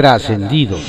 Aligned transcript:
trascendidos. 0.00 0.80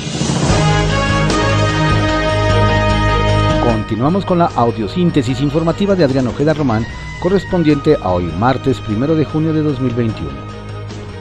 Continuamos 3.62 4.24
con 4.24 4.38
la 4.38 4.46
audiosíntesis 4.46 5.42
informativa 5.42 5.94
de 5.94 6.04
Adrián 6.04 6.28
Ojeda 6.28 6.54
Román, 6.54 6.86
correspondiente 7.20 7.98
a 8.00 8.10
hoy 8.10 8.24
martes 8.38 8.80
1 8.88 9.14
de 9.14 9.26
junio 9.26 9.52
de 9.52 9.60
2021. 9.60 10.30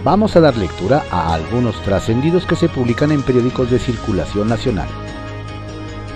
Vamos 0.06 0.38
a 0.38 0.40
dar 0.40 0.56
lectura 0.56 1.04
a 1.12 1.34
algunos 1.34 1.82
trascendidos 1.82 2.46
que 2.46 2.56
se 2.56 2.70
publican 2.70 3.12
en 3.12 3.24
periódicos 3.24 3.70
de 3.70 3.78
circulación 3.78 4.48
nacional. 4.48 4.88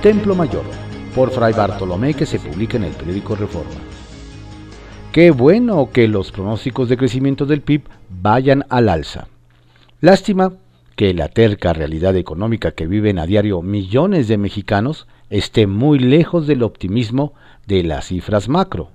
Templo 0.01 0.33
Mayor, 0.33 0.63
por 1.13 1.29
Fray 1.29 1.51
Bartolomé, 1.51 2.13
que 2.13 2.25
se 2.25 2.39
publica 2.39 2.77
en 2.77 2.85
el 2.85 2.93
periódico 2.93 3.35
Reforma. 3.35 3.81
Qué 5.11 5.29
bueno 5.29 5.89
que 5.91 6.07
los 6.07 6.31
pronósticos 6.31 6.87
de 6.87 6.95
crecimiento 6.95 7.45
del 7.45 7.59
PIB 7.59 7.81
vayan 8.21 8.63
al 8.69 8.87
alza. 8.87 9.27
Lástima 9.99 10.53
que 10.95 11.13
la 11.13 11.27
terca 11.27 11.73
realidad 11.73 12.15
económica 12.15 12.71
que 12.71 12.87
viven 12.87 13.19
a 13.19 13.25
diario 13.25 13.61
millones 13.61 14.27
de 14.27 14.37
mexicanos 14.37 15.07
esté 15.29 15.67
muy 15.67 15.99
lejos 15.99 16.47
del 16.47 16.63
optimismo 16.63 17.33
de 17.67 17.83
las 17.83 18.07
cifras 18.07 18.47
macro. 18.47 18.91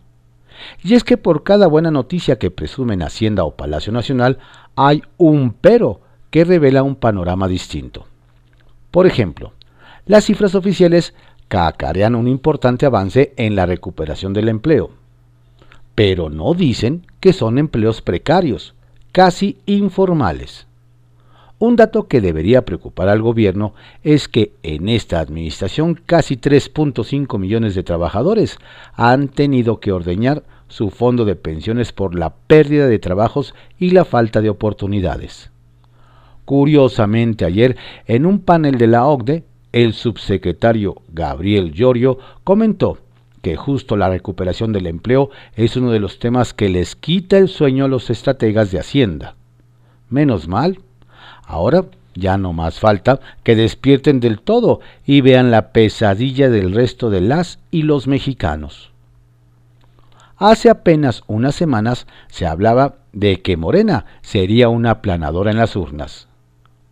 Y 0.82 0.94
es 0.94 1.04
que 1.04 1.16
por 1.16 1.42
cada 1.42 1.66
buena 1.66 1.90
noticia 1.90 2.38
que 2.38 2.50
presumen 2.50 3.02
Hacienda 3.02 3.44
o 3.44 3.56
Palacio 3.56 3.92
Nacional, 3.92 4.38
hay 4.76 5.02
un 5.16 5.52
pero 5.52 6.00
que 6.30 6.44
revela 6.44 6.82
un 6.82 6.96
panorama 6.96 7.48
distinto. 7.48 8.06
Por 8.90 9.06
ejemplo, 9.06 9.52
las 10.06 10.24
cifras 10.24 10.54
oficiales 10.54 11.14
cacarean 11.48 12.14
un 12.14 12.28
importante 12.28 12.86
avance 12.86 13.34
en 13.36 13.56
la 13.56 13.66
recuperación 13.66 14.32
del 14.32 14.48
empleo, 14.48 14.90
pero 15.94 16.30
no 16.30 16.54
dicen 16.54 17.06
que 17.20 17.32
son 17.32 17.58
empleos 17.58 18.02
precarios, 18.02 18.74
casi 19.12 19.58
informales. 19.66 20.66
Un 21.60 21.76
dato 21.76 22.08
que 22.08 22.22
debería 22.22 22.64
preocupar 22.64 23.10
al 23.10 23.20
gobierno 23.20 23.74
es 24.02 24.28
que 24.28 24.54
en 24.62 24.88
esta 24.88 25.20
administración 25.20 26.00
casi 26.06 26.38
3.5 26.38 27.38
millones 27.38 27.74
de 27.74 27.82
trabajadores 27.82 28.56
han 28.94 29.28
tenido 29.28 29.78
que 29.78 29.92
ordeñar 29.92 30.42
su 30.68 30.88
fondo 30.88 31.26
de 31.26 31.36
pensiones 31.36 31.92
por 31.92 32.18
la 32.18 32.30
pérdida 32.30 32.88
de 32.88 32.98
trabajos 32.98 33.54
y 33.78 33.90
la 33.90 34.06
falta 34.06 34.40
de 34.40 34.48
oportunidades. 34.48 35.50
Curiosamente 36.46 37.44
ayer, 37.44 37.76
en 38.06 38.24
un 38.24 38.38
panel 38.40 38.78
de 38.78 38.86
la 38.86 39.04
OCDE, 39.04 39.44
el 39.72 39.92
subsecretario 39.92 41.02
Gabriel 41.12 41.72
Llorio 41.72 42.16
comentó 42.42 42.96
que 43.42 43.56
justo 43.56 43.98
la 43.98 44.08
recuperación 44.08 44.72
del 44.72 44.86
empleo 44.86 45.28
es 45.56 45.76
uno 45.76 45.90
de 45.90 46.00
los 46.00 46.20
temas 46.20 46.54
que 46.54 46.70
les 46.70 46.96
quita 46.96 47.36
el 47.36 47.48
sueño 47.48 47.84
a 47.84 47.88
los 47.88 48.08
estrategas 48.08 48.70
de 48.70 48.78
Hacienda. 48.78 49.36
Menos 50.08 50.48
mal 50.48 50.78
Ahora 51.50 51.86
ya 52.14 52.38
no 52.38 52.52
más 52.52 52.78
falta 52.78 53.18
que 53.42 53.56
despierten 53.56 54.20
del 54.20 54.40
todo 54.40 54.78
y 55.04 55.20
vean 55.20 55.50
la 55.50 55.72
pesadilla 55.72 56.48
del 56.48 56.72
resto 56.72 57.10
de 57.10 57.20
las 57.20 57.58
y 57.72 57.82
los 57.82 58.06
mexicanos. 58.06 58.92
Hace 60.36 60.70
apenas 60.70 61.24
unas 61.26 61.56
semanas 61.56 62.06
se 62.28 62.46
hablaba 62.46 62.98
de 63.12 63.42
que 63.42 63.56
Morena 63.56 64.06
sería 64.22 64.68
una 64.68 64.92
aplanadora 64.92 65.50
en 65.50 65.56
las 65.56 65.74
urnas. 65.74 66.28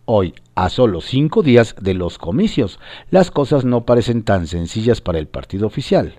Hoy, 0.03 0.33
a 0.55 0.67
solo 0.67 0.99
cinco 0.99 1.41
días 1.41 1.73
de 1.79 1.93
los 1.93 2.17
comicios, 2.17 2.81
las 3.11 3.31
cosas 3.31 3.63
no 3.63 3.85
parecen 3.85 4.23
tan 4.23 4.45
sencillas 4.45 4.99
para 4.99 5.19
el 5.19 5.27
partido 5.27 5.67
oficial. 5.67 6.15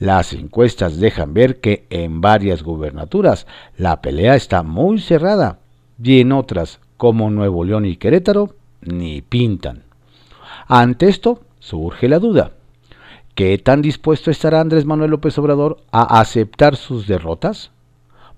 Las 0.00 0.32
encuestas 0.32 0.98
dejan 0.98 1.34
ver 1.34 1.60
que 1.60 1.86
en 1.90 2.20
varias 2.20 2.64
gubernaturas 2.64 3.46
la 3.76 4.02
pelea 4.02 4.34
está 4.34 4.64
muy 4.64 4.98
cerrada 4.98 5.60
y 6.02 6.20
en 6.20 6.32
otras 6.32 6.80
como 6.96 7.30
Nuevo 7.30 7.64
León 7.64 7.86
y 7.86 7.96
Querétaro, 7.96 8.54
ni 8.80 9.22
pintan. 9.22 9.82
Ante 10.66 11.08
esto 11.08 11.40
surge 11.58 12.08
la 12.08 12.18
duda. 12.18 12.52
¿Qué 13.34 13.58
tan 13.58 13.82
dispuesto 13.82 14.30
estará 14.30 14.60
Andrés 14.60 14.84
Manuel 14.84 15.10
López 15.10 15.36
Obrador 15.38 15.78
a 15.90 16.20
aceptar 16.20 16.76
sus 16.76 17.06
derrotas? 17.06 17.72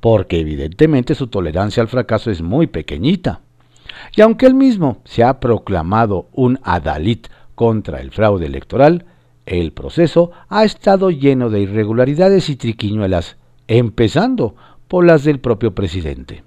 Porque 0.00 0.41
evidentemente 0.41 1.15
su 1.15 1.27
tolerancia 1.27 1.83
al 1.83 1.89
fracaso 1.89 2.31
es 2.31 2.41
muy 2.41 2.66
pequeñita. 2.66 3.41
Y 4.15 4.22
aunque 4.22 4.47
él 4.47 4.55
mismo 4.55 4.99
se 5.05 5.22
ha 5.22 5.39
proclamado 5.39 6.28
un 6.33 6.59
adalit 6.62 7.28
contra 7.55 8.00
el 8.00 8.11
fraude 8.11 8.47
electoral, 8.47 9.05
el 9.45 9.72
proceso 9.72 10.33
ha 10.49 10.65
estado 10.65 11.11
lleno 11.11 11.50
de 11.50 11.61
irregularidades 11.61 12.49
y 12.49 12.56
triquiñuelas, 12.56 13.37
empezando 13.69 14.55
por 14.89 15.05
las 15.05 15.25
del 15.25 15.41
propio 15.41 15.75
presidente. 15.75 16.43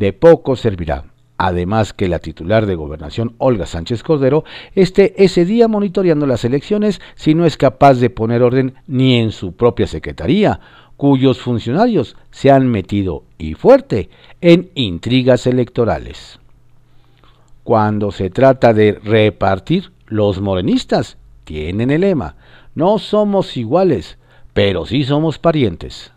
De 0.00 0.14
poco 0.14 0.56
servirá 0.56 1.04
Además 1.36 1.92
que 1.92 2.08
la 2.08 2.20
titular 2.20 2.64
de 2.64 2.74
gobernación, 2.74 3.34
Olga 3.36 3.66
Sánchez 3.66 4.02
Cordero, 4.02 4.44
esté 4.74 5.14
ese 5.22 5.44
día 5.44 5.68
monitoreando 5.68 6.26
las 6.26 6.44
elecciones 6.44 7.02
si 7.16 7.34
no 7.34 7.44
es 7.44 7.58
capaz 7.58 7.94
de 7.94 8.08
poner 8.08 8.42
orden 8.42 8.74
ni 8.86 9.18
en 9.18 9.30
su 9.30 9.52
propia 9.52 9.86
secretaría, 9.86 10.60
cuyos 10.96 11.38
funcionarios 11.40 12.16
se 12.30 12.50
han 12.50 12.66
metido 12.66 13.24
y 13.36 13.54
fuerte 13.54 14.08
en 14.40 14.70
intrigas 14.74 15.46
electorales. 15.46 16.40
Cuando 17.62 18.10
se 18.10 18.30
trata 18.30 18.72
de 18.72 18.92
repartir, 18.92 19.92
los 20.06 20.40
morenistas 20.40 21.18
tienen 21.44 21.90
el 21.90 22.02
lema, 22.02 22.36
no 22.74 22.98
somos 22.98 23.56
iguales, 23.56 24.18
pero 24.52 24.84
sí 24.84 25.04
somos 25.04 25.38
parientes 25.38 26.12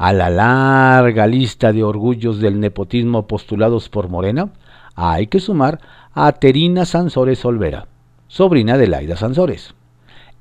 a 0.00 0.14
la 0.14 0.30
larga 0.30 1.26
lista 1.26 1.74
de 1.74 1.84
orgullos 1.84 2.40
del 2.40 2.58
nepotismo 2.58 3.26
postulados 3.26 3.90
por 3.90 4.08
Morena, 4.08 4.48
hay 4.94 5.26
que 5.26 5.40
sumar 5.40 5.78
a 6.14 6.32
Terina 6.32 6.86
Sansores 6.86 7.44
Olvera, 7.44 7.86
sobrina 8.26 8.78
de 8.78 8.86
Laida 8.86 9.18
Sansores. 9.18 9.74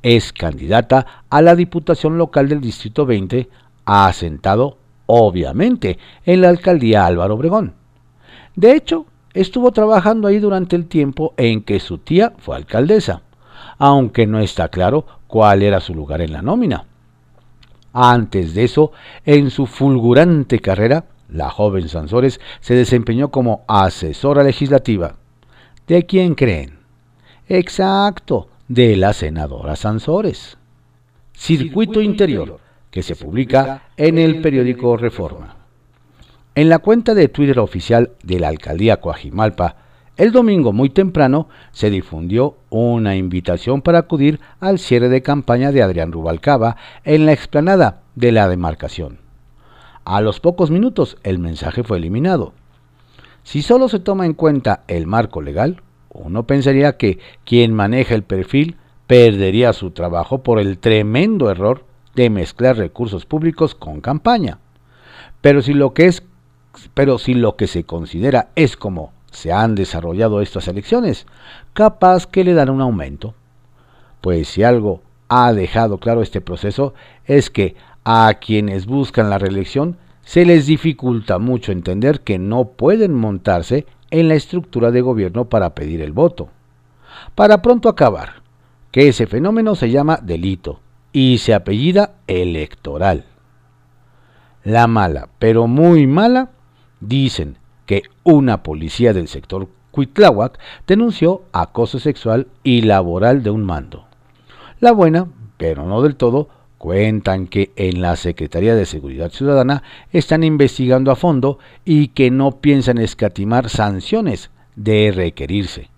Es 0.02 0.32
candidata 0.32 1.26
a 1.30 1.42
la 1.42 1.58
Diputación 1.58 2.18
Local 2.18 2.48
del 2.48 2.62
Distrito 2.62 3.06
20, 3.06 3.50
asentado, 3.84 4.78
obviamente, 5.08 6.00
en 6.24 6.40
la 6.40 6.48
alcaldía 6.48 7.06
Álvaro 7.06 7.36
Obregón. 7.36 7.74
De 8.56 8.78
hecho, 8.78 9.08
estuvo 9.34 9.74
trabajando 9.74 10.30
ahí 10.30 10.40
durante 10.40 10.78
el 10.78 10.86
tiempo 10.86 11.34
en 11.36 11.64
que 11.64 11.82
su 11.82 11.98
tía 11.98 12.32
fue 12.38 12.56
alcaldesa, 12.56 13.24
aunque 13.78 14.26
no 14.26 14.40
está 14.40 14.70
claro 14.70 15.06
cuál 15.28 15.64
era 15.64 15.82
su 15.82 15.94
lugar 15.94 16.22
en 16.22 16.32
la 16.32 16.42
nómina. 16.42 16.86
Antes 17.94 18.54
de 18.54 18.66
eso, 18.66 18.92
en 19.26 19.50
su 19.50 19.66
fulgurante 19.66 20.60
carrera, 20.60 21.06
la 21.30 21.50
joven 21.50 21.90
Sansores 21.90 22.40
se 22.60 22.74
desempeñó 22.76 23.30
como 23.30 23.64
asesora 23.68 24.44
legislativa. 24.44 25.16
¿De 25.88 26.06
quién 26.06 26.36
creen? 26.36 26.80
Exacto, 27.48 28.48
de 28.68 28.96
la 28.96 29.14
senadora 29.14 29.76
Sansores. 29.76 30.58
Circuito 31.34 32.02
Interior, 32.02 32.60
que 32.92 33.02
se 33.02 33.16
publica 33.16 33.84
en 33.98 34.18
el 34.18 34.42
periódico 34.42 34.98
Reforma. 34.98 35.56
En 36.56 36.70
la 36.70 36.80
cuenta 36.80 37.14
de 37.14 37.30
Twitter 37.30 37.60
oficial 37.60 38.12
de 38.22 38.40
la 38.40 38.50
alcaldía 38.50 38.98
Coajimalpa, 38.98 39.78
el 40.20 40.34
domingo 40.34 40.74
muy 40.74 40.90
temprano 40.90 41.48
se 41.72 41.90
difundió 41.90 42.58
una 42.70 43.16
invitación 43.16 43.82
para 43.82 44.00
acudir 44.00 44.42
al 44.60 44.78
cierre 44.78 45.08
de 45.08 45.22
campaña 45.22 45.72
de 45.72 45.82
Adrián 45.82 46.12
Rubalcaba 46.12 46.76
en 47.06 47.26
la 47.26 47.32
explanada 47.32 48.02
de 48.16 48.34
la 48.34 48.50
demarcación. 48.50 49.20
A 50.04 50.20
los 50.20 50.42
pocos 50.42 50.72
minutos 50.72 51.18
el 51.24 51.40
mensaje 51.40 51.84
fue 51.84 52.00
eliminado. 52.00 52.52
Si 53.44 53.62
solo 53.62 53.88
se 53.88 54.00
toma 54.00 54.26
en 54.26 54.34
cuenta 54.34 54.84
el 54.90 55.08
marco 55.08 55.42
legal, 55.42 55.82
uno 56.10 56.44
pensaría 56.44 56.98
que 56.98 57.20
quien 57.46 57.74
maneja 57.74 58.14
el 58.14 58.24
perfil 58.24 58.76
perdería 59.08 59.72
su 59.72 59.92
trabajo 59.92 60.44
por 60.44 60.60
el 60.60 60.80
tremendo 60.80 61.50
error 61.50 61.86
de 62.16 62.30
mezclar 62.30 62.76
recursos 62.76 63.26
públicos 63.26 63.74
con 63.74 64.02
campaña. 64.02 64.60
Pero 65.40 65.62
si 65.62 65.74
lo 65.74 65.94
que 65.94 66.08
es 66.08 66.24
pero 66.94 67.18
si 67.18 67.34
lo 67.34 67.56
que 67.56 67.68
se 67.68 67.86
considera 67.86 68.50
es 68.56 68.76
como 68.76 69.14
se 69.32 69.52
han 69.52 69.76
desarrollado 69.76 70.42
estas 70.42 70.68
elecciones, 70.68 71.26
capaz 71.74 72.28
que 72.28 72.44
le 72.44 72.54
dan 72.54 72.70
un 72.70 72.82
aumento. 72.82 73.36
Pues 74.22 74.48
si 74.50 74.64
algo 74.64 75.02
ha 75.28 75.54
dejado 75.54 76.00
claro 76.00 76.22
este 76.22 76.42
proceso 76.42 76.94
es 77.26 77.50
que 77.50 77.76
a 78.04 78.34
quienes 78.42 78.86
buscan 78.86 79.30
la 79.30 79.38
reelección 79.38 79.98
se 80.24 80.46
les 80.46 80.66
dificulta 80.66 81.40
mucho 81.40 81.72
entender 81.72 82.22
que 82.22 82.38
no 82.40 82.66
pueden 82.66 83.14
montarse 83.14 83.86
en 84.12 84.28
la 84.28 84.36
estructura 84.36 84.92
de 84.92 85.02
gobierno 85.02 85.46
para 85.46 85.76
pedir 85.76 86.02
el 86.02 86.12
voto. 86.12 86.50
Para 87.36 87.62
pronto 87.62 87.90
acabar, 87.90 88.42
que 88.92 89.08
ese 89.08 89.28
fenómeno 89.28 89.76
se 89.76 89.92
llama 89.92 90.20
delito 90.22 90.80
y 91.12 91.38
se 91.40 91.54
apellida 91.54 92.16
electoral. 92.28 93.26
La 94.64 94.88
mala, 94.88 95.30
pero 95.40 95.68
muy 95.68 96.08
mala, 96.08 96.50
dicen 97.00 97.58
que 97.90 98.04
una 98.24 98.62
policía 98.62 99.14
del 99.14 99.28
sector 99.28 99.68
Cuitláhuac 99.90 100.60
denunció 100.86 101.42
acoso 101.52 101.98
sexual 101.98 102.46
y 102.64 102.84
laboral 102.84 103.42
de 103.42 103.50
un 103.50 103.64
mando. 103.64 104.06
La 104.80 104.92
buena, 104.92 105.26
pero 105.58 105.88
no 105.88 106.04
del 106.04 106.16
todo, 106.16 106.50
cuentan 106.78 107.48
que 107.48 107.72
en 107.78 108.00
la 108.04 108.16
Secretaría 108.16 108.76
de 108.76 108.86
Seguridad 108.86 109.32
Ciudadana 109.32 109.82
están 110.12 110.44
investigando 110.44 111.10
a 111.10 111.16
fondo 111.16 111.58
y 111.84 112.10
que 112.10 112.30
no 112.30 112.62
piensan 112.62 113.00
escatimar 113.00 113.70
sanciones 113.70 114.52
de 114.76 115.12
requerirse, 115.12 115.90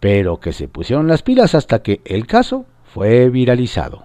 pero 0.00 0.38
que 0.38 0.52
se 0.52 0.68
pusieron 0.68 1.08
las 1.08 1.22
pilas 1.22 1.54
hasta 1.54 1.82
que 1.82 2.02
el 2.04 2.26
caso 2.26 2.66
fue 2.84 3.30
viralizado. 3.30 4.04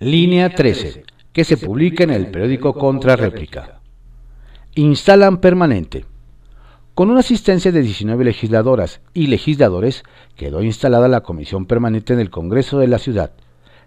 Línea 0.00 0.52
13, 0.52 1.04
que 1.32 1.44
se 1.44 1.56
publica 1.56 2.02
en 2.02 2.10
el 2.10 2.32
periódico 2.32 2.74
Contra 2.74 3.14
Réplica. 3.14 3.77
Instalan 4.78 5.38
permanente. 5.38 6.04
Con 6.94 7.10
una 7.10 7.18
asistencia 7.18 7.72
de 7.72 7.82
19 7.82 8.22
legisladoras 8.22 9.00
y 9.12 9.26
legisladores, 9.26 10.04
quedó 10.36 10.62
instalada 10.62 11.08
la 11.08 11.22
comisión 11.22 11.66
permanente 11.66 12.12
en 12.12 12.20
el 12.20 12.30
Congreso 12.30 12.78
de 12.78 12.86
la 12.86 13.00
ciudad, 13.00 13.32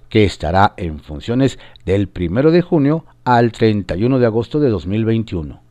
que 0.09 0.25
estará 0.25 0.73
en 0.75 0.99
funciones 0.99 1.59
del 1.85 2.09
1 2.13 2.51
de 2.51 2.61
junio 2.61 3.05
al 3.23 3.53
31 3.53 4.19
de 4.19 4.25
agosto 4.25 4.59
de 4.59 4.69
2021. 4.69 5.61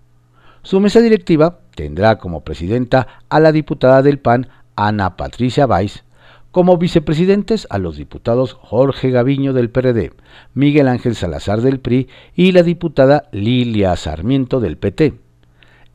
Su 0.63 0.81
mesa 0.81 1.03
directiva 1.03 1.59
tendrá 1.75 2.17
como 2.17 2.43
presidenta 2.43 3.07
a 3.29 3.41
la 3.41 3.53
diputada 3.53 4.01
del 4.01 4.21
PAN 4.21 4.49
Ana 4.75 5.19
Patricia 5.19 5.67
Valls, 5.67 6.03
como 6.51 6.79
vicepresidentes 6.79 7.67
a 7.71 7.79
los 7.79 7.97
diputados 7.97 8.55
Jorge 8.55 9.11
Gaviño 9.11 9.53
del 9.53 9.71
PRD, 9.71 10.13
Miguel 10.55 10.89
Ángel 10.89 11.15
Salazar 11.15 11.61
del 11.61 11.81
PRI 11.81 12.09
y 12.35 12.53
la 12.53 12.63
diputada 12.63 13.29
Lilia 13.33 13.95
Sarmiento 13.97 14.61
del 14.61 14.77
PT 14.77 15.15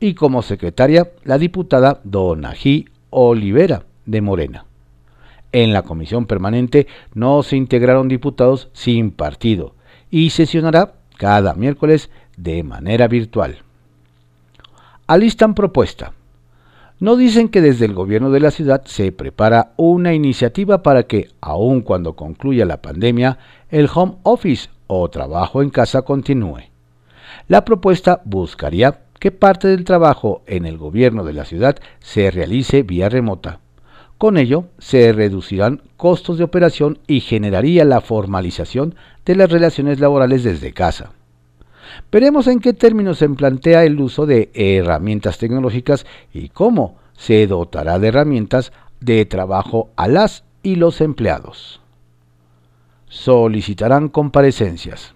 y 0.00 0.14
como 0.14 0.42
secretaria 0.42 1.10
la 1.24 1.38
diputada 1.38 2.00
Donají 2.04 2.86
Olivera 3.10 3.84
de 4.04 4.20
Morena. 4.20 4.64
En 5.52 5.72
la 5.72 5.82
comisión 5.82 6.26
permanente 6.26 6.86
no 7.14 7.42
se 7.42 7.56
integraron 7.56 8.08
diputados 8.08 8.68
sin 8.72 9.10
partido 9.10 9.74
y 10.10 10.30
sesionará 10.30 10.94
cada 11.16 11.54
miércoles 11.54 12.10
de 12.36 12.62
manera 12.62 13.08
virtual. 13.08 13.58
Alistan 15.06 15.54
propuesta. 15.54 16.12
No 16.98 17.16
dicen 17.16 17.50
que 17.50 17.60
desde 17.60 17.84
el 17.84 17.92
gobierno 17.92 18.30
de 18.30 18.40
la 18.40 18.50
ciudad 18.50 18.82
se 18.86 19.12
prepara 19.12 19.72
una 19.76 20.14
iniciativa 20.14 20.82
para 20.82 21.02
que, 21.02 21.28
aun 21.42 21.82
cuando 21.82 22.16
concluya 22.16 22.64
la 22.64 22.80
pandemia, 22.80 23.38
el 23.68 23.90
home 23.94 24.14
office 24.22 24.70
o 24.86 25.10
trabajo 25.10 25.60
en 25.60 25.68
casa 25.68 26.02
continúe. 26.02 26.70
La 27.48 27.66
propuesta 27.66 28.22
buscaría 28.24 29.00
que 29.20 29.30
parte 29.30 29.68
del 29.68 29.84
trabajo 29.84 30.42
en 30.46 30.64
el 30.64 30.78
gobierno 30.78 31.24
de 31.24 31.34
la 31.34 31.44
ciudad 31.44 31.76
se 32.00 32.30
realice 32.30 32.82
vía 32.82 33.10
remota. 33.10 33.60
Con 34.16 34.38
ello 34.38 34.68
se 34.78 35.12
reducirán 35.12 35.82
costos 35.98 36.38
de 36.38 36.44
operación 36.44 36.98
y 37.06 37.20
generaría 37.20 37.84
la 37.84 38.00
formalización 38.00 38.94
de 39.26 39.36
las 39.36 39.50
relaciones 39.50 40.00
laborales 40.00 40.44
desde 40.44 40.72
casa. 40.72 41.12
Veremos 42.10 42.46
en 42.46 42.60
qué 42.60 42.72
términos 42.72 43.18
se 43.18 43.28
plantea 43.28 43.84
el 43.84 44.00
uso 44.00 44.26
de 44.26 44.50
herramientas 44.54 45.38
tecnológicas 45.38 46.06
y 46.32 46.48
cómo 46.48 46.96
se 47.14 47.46
dotará 47.46 47.98
de 47.98 48.08
herramientas 48.08 48.72
de 49.00 49.24
trabajo 49.26 49.90
a 49.96 50.08
las 50.08 50.44
y 50.62 50.76
los 50.76 51.00
empleados. 51.00 51.80
Solicitarán 53.08 54.08
comparecencias. 54.08 55.14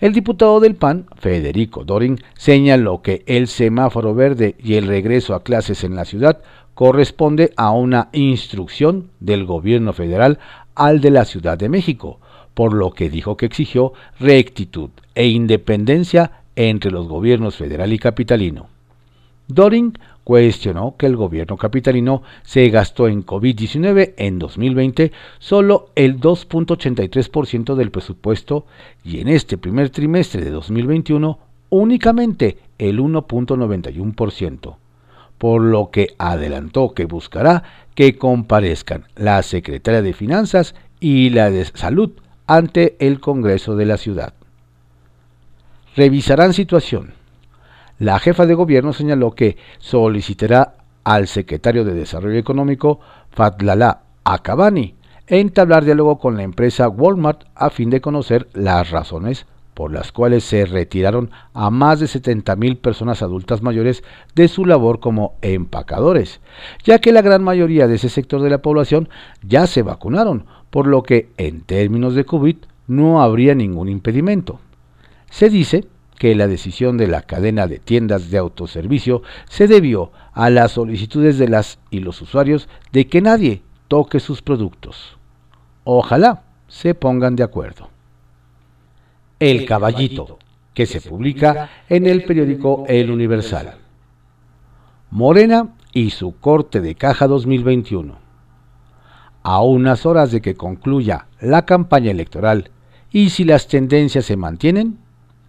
El 0.00 0.12
diputado 0.12 0.60
del 0.60 0.74
PAN, 0.74 1.06
Federico 1.16 1.84
Dorin, 1.84 2.18
señaló 2.36 3.00
que 3.00 3.22
el 3.26 3.46
semáforo 3.46 4.14
verde 4.14 4.56
y 4.58 4.74
el 4.74 4.86
regreso 4.86 5.34
a 5.34 5.42
clases 5.42 5.84
en 5.84 5.94
la 5.94 6.04
ciudad 6.04 6.42
corresponde 6.74 7.52
a 7.56 7.70
una 7.70 8.10
instrucción 8.12 9.10
del 9.20 9.46
gobierno 9.46 9.94
federal 9.94 10.38
al 10.74 11.00
de 11.00 11.10
la 11.10 11.24
Ciudad 11.24 11.56
de 11.56 11.70
México, 11.70 12.20
por 12.52 12.74
lo 12.74 12.90
que 12.90 13.08
dijo 13.08 13.36
que 13.36 13.46
exigió 13.46 13.94
rectitud 14.18 14.90
e 15.16 15.26
independencia 15.26 16.44
entre 16.54 16.92
los 16.92 17.08
gobiernos 17.08 17.56
federal 17.56 17.92
y 17.92 17.98
capitalino. 17.98 18.68
Doring 19.48 19.98
cuestionó 20.24 20.96
que 20.96 21.06
el 21.06 21.16
gobierno 21.16 21.56
capitalino 21.56 22.22
se 22.42 22.68
gastó 22.68 23.06
en 23.06 23.24
COVID-19 23.24 24.14
en 24.16 24.38
2020 24.38 25.12
solo 25.38 25.90
el 25.94 26.20
2.83% 26.20 27.74
del 27.76 27.92
presupuesto 27.92 28.66
y 29.04 29.20
en 29.20 29.28
este 29.28 29.56
primer 29.56 29.90
trimestre 29.90 30.44
de 30.44 30.50
2021 30.50 31.38
únicamente 31.70 32.58
el 32.78 32.98
1.91%, 32.98 34.76
por 35.38 35.62
lo 35.62 35.90
que 35.90 36.14
adelantó 36.18 36.92
que 36.92 37.04
buscará 37.04 37.62
que 37.94 38.18
comparezcan 38.18 39.04
la 39.14 39.42
secretaria 39.42 40.02
de 40.02 40.12
Finanzas 40.12 40.74
y 40.98 41.30
la 41.30 41.50
de 41.50 41.64
Salud 41.66 42.10
ante 42.48 42.96
el 42.98 43.20
Congreso 43.20 43.76
de 43.76 43.86
la 43.86 43.96
ciudad. 43.96 44.34
Revisarán 45.96 46.52
situación. 46.52 47.14
La 47.98 48.18
jefa 48.18 48.44
de 48.44 48.52
gobierno 48.52 48.92
señaló 48.92 49.30
que 49.30 49.56
solicitará 49.78 50.74
al 51.04 51.26
secretario 51.26 51.86
de 51.86 51.94
Desarrollo 51.94 52.38
Económico, 52.38 53.00
Fatlala 53.30 54.02
Akabani, 54.22 54.94
entablar 55.26 55.86
diálogo 55.86 56.18
con 56.18 56.36
la 56.36 56.42
empresa 56.42 56.90
Walmart 56.90 57.44
a 57.54 57.70
fin 57.70 57.88
de 57.88 58.02
conocer 58.02 58.46
las 58.52 58.90
razones 58.90 59.46
por 59.72 59.90
las 59.90 60.12
cuales 60.12 60.44
se 60.44 60.66
retiraron 60.66 61.30
a 61.54 61.70
más 61.70 62.00
de 62.00 62.06
70.000 62.06 62.78
personas 62.78 63.22
adultas 63.22 63.62
mayores 63.62 64.04
de 64.34 64.48
su 64.48 64.66
labor 64.66 65.00
como 65.00 65.36
empacadores, 65.40 66.40
ya 66.84 66.98
que 66.98 67.12
la 67.12 67.22
gran 67.22 67.42
mayoría 67.42 67.86
de 67.86 67.94
ese 67.94 68.10
sector 68.10 68.42
de 68.42 68.50
la 68.50 68.62
población 68.62 69.08
ya 69.46 69.66
se 69.66 69.82
vacunaron, 69.82 70.44
por 70.68 70.86
lo 70.86 71.02
que 71.02 71.30
en 71.38 71.62
términos 71.62 72.14
de 72.14 72.24
COVID 72.24 72.56
no 72.86 73.22
habría 73.22 73.54
ningún 73.54 73.88
impedimento. 73.88 74.60
Se 75.30 75.50
dice 75.50 75.86
que 76.18 76.34
la 76.34 76.46
decisión 76.46 76.96
de 76.96 77.08
la 77.08 77.22
cadena 77.22 77.66
de 77.66 77.78
tiendas 77.78 78.30
de 78.30 78.38
autoservicio 78.38 79.22
se 79.48 79.68
debió 79.68 80.12
a 80.32 80.50
las 80.50 80.72
solicitudes 80.72 81.38
de 81.38 81.48
las 81.48 81.78
y 81.90 82.00
los 82.00 82.20
usuarios 82.22 82.68
de 82.92 83.06
que 83.06 83.20
nadie 83.20 83.62
toque 83.88 84.20
sus 84.20 84.42
productos. 84.42 85.18
Ojalá 85.84 86.42
se 86.68 86.94
pongan 86.94 87.36
de 87.36 87.42
acuerdo. 87.42 87.90
El 89.38 89.66
Caballito, 89.66 90.38
que 90.72 90.86
se 90.86 91.00
publica 91.00 91.70
en 91.88 92.06
el 92.06 92.24
periódico 92.24 92.84
El 92.88 93.10
Universal. 93.10 93.76
Morena 95.10 95.74
y 95.92 96.10
su 96.10 96.38
corte 96.38 96.80
de 96.80 96.94
caja 96.94 97.26
2021. 97.26 98.18
A 99.42 99.62
unas 99.62 100.04
horas 100.04 100.32
de 100.32 100.40
que 100.40 100.54
concluya 100.54 101.26
la 101.40 101.64
campaña 101.64 102.10
electoral 102.10 102.70
y 103.10 103.30
si 103.30 103.44
las 103.44 103.68
tendencias 103.68 104.24
se 104.24 104.36
mantienen, 104.36 104.98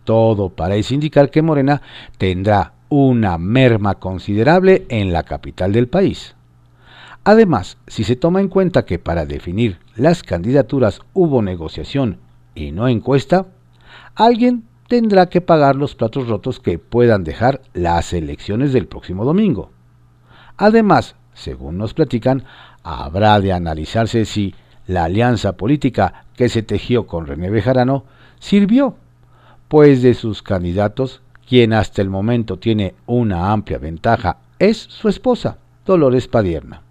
todo 0.08 0.48
parece 0.48 0.94
indicar 0.94 1.30
que 1.30 1.42
Morena 1.42 1.82
tendrá 2.18 2.72
una 2.88 3.38
merma 3.38 3.96
considerable 3.96 4.86
en 4.88 5.12
la 5.12 5.24
capital 5.24 5.74
del 5.74 5.90
país. 5.90 6.34
Además, 7.26 7.78
si 7.88 8.06
se 8.06 8.16
toma 8.16 8.40
en 8.40 8.48
cuenta 8.48 8.86
que 8.86 9.00
para 9.00 9.26
definir 9.26 9.80
las 9.98 10.24
candidaturas 10.24 11.02
hubo 11.14 11.42
negociación 11.42 12.20
y 12.56 12.72
no 12.72 12.88
encuesta, 12.88 13.48
alguien 14.16 14.64
tendrá 14.88 15.28
que 15.28 15.42
pagar 15.42 15.76
los 15.76 15.94
platos 15.94 16.30
rotos 16.30 16.62
que 16.62 16.80
puedan 16.80 17.26
dejar 17.26 17.60
las 17.74 18.14
elecciones 18.14 18.72
del 18.72 18.88
próximo 18.88 19.26
domingo. 19.26 19.72
Además, 20.56 21.18
según 21.34 21.78
nos 21.78 21.94
platican, 21.94 22.46
habrá 22.82 23.42
de 23.42 23.52
analizarse 23.52 24.24
si 24.24 24.56
la 24.86 25.04
alianza 25.04 25.58
política 25.58 26.24
que 26.38 26.48
se 26.48 26.64
tejió 26.64 27.08
con 27.08 27.28
René 27.28 27.50
Bejarano 27.50 28.06
sirvió 28.40 28.96
pues 29.68 30.02
de 30.02 30.14
sus 30.14 30.42
candidatos, 30.42 31.22
quien 31.48 31.74
hasta 31.74 32.02
el 32.02 32.10
momento 32.10 32.58
tiene 32.58 32.96
una 33.06 33.52
amplia 33.52 33.78
ventaja 33.78 34.38
es 34.60 34.78
su 34.78 35.08
esposa, 35.08 35.58
Dolores 35.86 36.28
Padierna. 36.28 36.82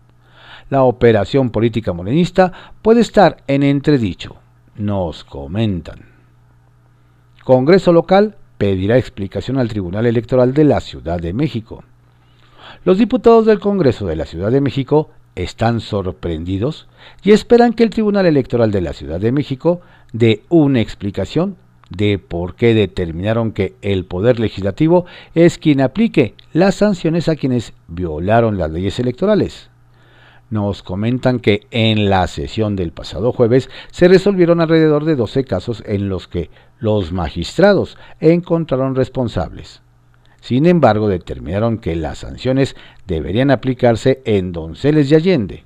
La 0.71 0.83
operación 0.83 1.51
política 1.51 1.93
morenista 1.93 2.53
puede 2.83 3.01
estar 3.01 3.39
en 3.47 3.63
entredicho, 3.63 4.37
nos 4.77 5.25
comentan. 5.25 6.07
Congreso 7.45 7.93
local 7.93 8.37
pedirá 8.59 8.99
explicación 8.99 9.59
al 9.59 9.69
Tribunal 9.69 10.07
Electoral 10.07 10.55
de 10.55 10.65
la 10.65 10.81
Ciudad 10.81 11.21
de 11.21 11.33
México. 11.33 11.85
Los 12.85 12.99
diputados 12.99 13.47
del 13.47 13.61
Congreso 13.61 14.07
de 14.07 14.17
la 14.17 14.27
Ciudad 14.27 14.51
de 14.51 14.61
México 14.61 15.11
están 15.37 15.81
sorprendidos 15.81 16.89
y 17.23 17.33
esperan 17.33 17.73
que 17.73 17.85
el 17.85 17.91
Tribunal 17.91 18.27
Electoral 18.27 18.73
de 18.73 18.81
la 18.81 18.93
Ciudad 18.93 19.21
de 19.21 19.33
México 19.33 19.81
dé 20.13 20.43
una 20.49 20.81
explicación 20.81 21.57
de 21.91 22.19
por 22.19 22.57
qué 22.57 22.75
determinaron 22.75 23.53
que 23.53 23.75
el 23.83 24.05
Poder 24.05 24.41
Legislativo 24.41 25.07
es 25.35 25.59
quien 25.59 25.81
aplique 25.81 26.35
las 26.53 26.77
sanciones 26.77 27.29
a 27.29 27.37
quienes 27.37 27.73
violaron 27.89 28.59
las 28.59 28.71
leyes 28.71 28.99
electorales. 28.99 29.71
Nos 30.49 30.83
comentan 30.83 31.41
que 31.41 31.67
en 31.71 32.09
la 32.09 32.27
sesión 32.29 32.77
del 32.77 32.93
pasado 32.93 33.33
jueves 33.33 33.69
se 33.91 34.07
resolvieron 34.09 34.61
alrededor 34.61 35.05
de 35.05 35.17
12 35.17 35.45
casos 35.45 35.83
en 35.87 36.09
los 36.09 36.29
que 36.29 36.51
los 36.79 37.13
magistrados 37.13 37.99
encontraron 38.21 38.95
responsables. 38.95 39.83
Sin 40.41 40.67
embargo, 40.67 41.09
determinaron 41.09 41.79
que 41.79 41.97
las 41.97 42.19
sanciones 42.19 42.77
deberían 43.07 43.51
aplicarse 43.51 44.23
en 44.25 44.53
Donceles 44.53 45.11
y 45.11 45.17
Allende, 45.17 45.66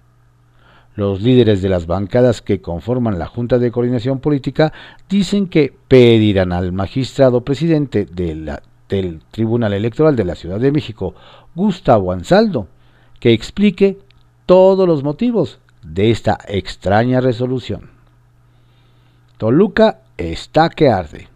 los 0.95 1.23
líderes 1.23 1.63
de 1.63 1.69
las 1.69 1.87
bancadas 1.87 2.43
que 2.43 2.61
conforman 2.61 3.19
la 3.19 3.27
Junta 3.27 3.59
de 3.59 3.71
Coordinación 3.71 4.19
Política 4.19 4.73
dicen 5.09 5.47
que 5.47 5.73
pedirán 5.89 6.53
al 6.53 6.73
magistrado 6.73 7.43
presidente 7.43 8.05
del 8.07 9.23
Tribunal 9.31 9.73
Electoral 9.73 10.17
de 10.17 10.25
la 10.25 10.35
Ciudad 10.35 10.59
de 10.59 10.73
México, 10.73 11.15
Gustavo 11.55 12.13
Ansaldo, 12.13 12.69
que 13.21 13.33
explique 13.33 13.99
todos 14.47 14.87
los 14.89 15.05
motivos 15.05 15.61
de 15.83 16.11
esta 16.11 16.39
extraña 16.49 17.21
resolución. 17.21 17.91
Toluca 19.39 20.01
está 20.19 20.69
que 20.69 20.89
arde. 20.89 21.29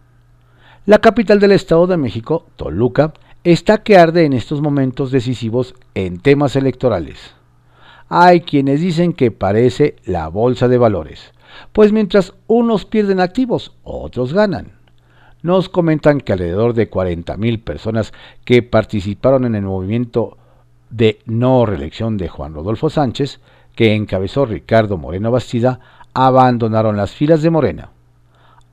La 0.85 0.99
capital 0.99 1.39
del 1.39 1.53
Estado 1.53 1.87
de 1.87 1.97
México, 1.97 2.45
Toluca, 2.55 3.13
está 3.43 3.83
que 3.83 3.97
arde 3.97 4.25
en 4.25 4.33
estos 4.33 4.61
momentos 4.61 5.11
decisivos 5.11 5.75
en 5.93 6.19
temas 6.19 6.55
electorales. 6.55 7.34
Hay 8.17 8.39
quienes 8.39 8.79
dicen 8.79 9.11
que 9.11 9.29
parece 9.29 9.97
la 10.05 10.29
bolsa 10.29 10.69
de 10.69 10.77
valores, 10.77 11.33
pues 11.73 11.91
mientras 11.91 12.33
unos 12.47 12.85
pierden 12.85 13.19
activos, 13.19 13.73
otros 13.83 14.31
ganan. 14.31 14.71
Nos 15.41 15.67
comentan 15.67 16.21
que 16.21 16.31
alrededor 16.31 16.73
de 16.75 16.89
40.000 16.89 17.61
personas 17.61 18.13
que 18.45 18.63
participaron 18.63 19.43
en 19.43 19.55
el 19.55 19.63
movimiento 19.63 20.37
de 20.89 21.19
no 21.25 21.65
reelección 21.65 22.15
de 22.15 22.29
Juan 22.29 22.53
Rodolfo 22.53 22.89
Sánchez, 22.89 23.41
que 23.75 23.93
encabezó 23.93 24.45
Ricardo 24.45 24.97
Moreno 24.97 25.29
Bastida, 25.29 25.81
abandonaron 26.13 26.95
las 26.95 27.11
filas 27.11 27.41
de 27.41 27.49
Morena. 27.49 27.89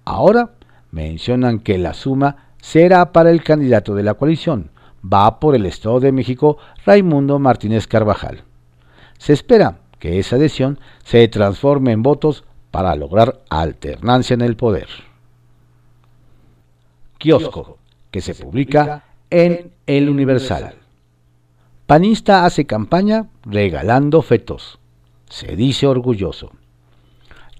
Ahora 0.04 0.50
mencionan 0.92 1.58
que 1.58 1.78
la 1.78 1.94
suma 1.94 2.52
será 2.61 3.11
para 3.11 3.32
el 3.32 3.42
candidato 3.42 3.96
de 3.96 4.04
la 4.04 4.14
coalición, 4.14 4.70
va 5.04 5.40
por 5.40 5.56
el 5.56 5.66
Estado 5.66 5.99
de 5.99 6.12
México 6.12 6.58
Raimundo 6.87 7.40
Martínez 7.40 7.88
Carvajal. 7.88 8.44
Se 9.22 9.32
espera 9.32 9.78
que 10.00 10.18
esa 10.18 10.34
adhesión 10.34 10.80
se 11.04 11.28
transforme 11.28 11.92
en 11.92 12.02
votos 12.02 12.42
para 12.72 12.96
lograr 12.96 13.40
alternancia 13.50 14.34
en 14.34 14.40
el 14.40 14.56
poder. 14.56 14.88
Kiosco, 17.18 17.78
que 18.10 18.20
se 18.20 18.34
publica 18.34 19.04
en 19.30 19.70
El 19.86 20.10
Universal. 20.10 20.74
Panista 21.86 22.44
hace 22.44 22.66
campaña 22.66 23.28
regalando 23.44 24.22
fetos. 24.22 24.80
Se 25.28 25.54
dice 25.54 25.86
orgulloso. 25.86 26.50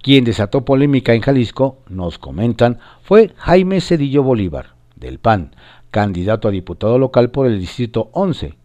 Quien 0.03 0.25
desató 0.25 0.65
polémica 0.65 1.15
en 1.15 1.21
Jalisco, 1.21 1.79
nos 1.89 2.19
comentan, 2.19 2.81
fue 3.03 3.35
Jaime 3.37 3.81
Cedillo 3.81 4.25
Bolívar, 4.25 4.75
del 4.97 5.21
PAN, 5.21 5.55
candidato 5.93 6.49
a 6.49 6.51
diputado 6.51 6.99
local 6.99 7.31
por 7.31 7.47
el 7.47 7.61
Distrito 7.61 8.11
11, 8.15 8.57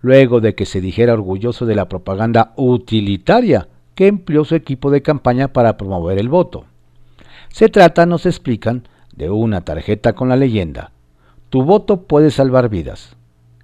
luego 0.00 0.40
de 0.40 0.54
que 0.54 0.66
se 0.66 0.80
dijera 0.80 1.12
orgulloso 1.12 1.66
de 1.66 1.74
la 1.74 1.88
propaganda 1.88 2.52
utilitaria 2.56 3.68
que 3.94 4.06
empleó 4.06 4.44
su 4.44 4.54
equipo 4.54 4.90
de 4.90 5.02
campaña 5.02 5.48
para 5.48 5.76
promover 5.76 6.18
el 6.18 6.28
voto. 6.28 6.64
Se 7.48 7.68
trata, 7.68 8.06
nos 8.06 8.26
explican, 8.26 8.88
de 9.14 9.28
una 9.28 9.60
tarjeta 9.62 10.14
con 10.14 10.28
la 10.28 10.36
leyenda, 10.36 10.92
Tu 11.50 11.62
voto 11.62 12.02
puede 12.02 12.30
salvar 12.30 12.68
vidas. 12.68 13.16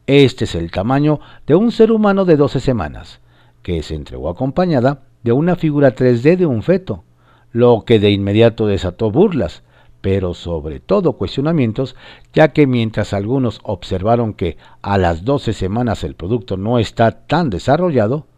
Este 0.07 0.45
es 0.45 0.55
el 0.55 0.71
tamaño 0.71 1.21
de 1.47 1.55
un 1.55 1.71
ser 1.71 1.93
humano 1.93 2.25
de 2.25 2.37
12 2.37 2.61
semanas, 2.61 3.21
que 3.63 3.83
se 3.83 3.95
entregó 3.95 4.29
acompañada 4.29 5.03
de 5.23 5.33
una 5.33 5.57
figura 5.57 5.95
3D 5.95 6.37
de 6.37 6.47
un 6.47 6.63
feto, 6.63 7.05
lo 7.53 7.85
que 7.87 7.99
de 7.99 8.11
inmediato 8.11 8.67
desató 8.67 9.11
burlas, 9.11 9.63
pero 10.07 10.35
sobre 10.35 10.79
todo 10.79 11.15
cuestionamientos, 11.15 11.97
ya 12.33 12.53
que 12.53 12.69
mientras 12.69 13.13
algunos 13.13 13.59
observaron 13.65 14.35
que 14.35 14.57
a 14.81 14.99
las 14.99 15.25
12 15.25 15.53
semanas 15.53 16.05
el 16.05 16.15
producto 16.15 16.57
no 16.57 16.79
está 16.79 17.27
tan 17.27 17.51
desarrollado, 17.51 18.29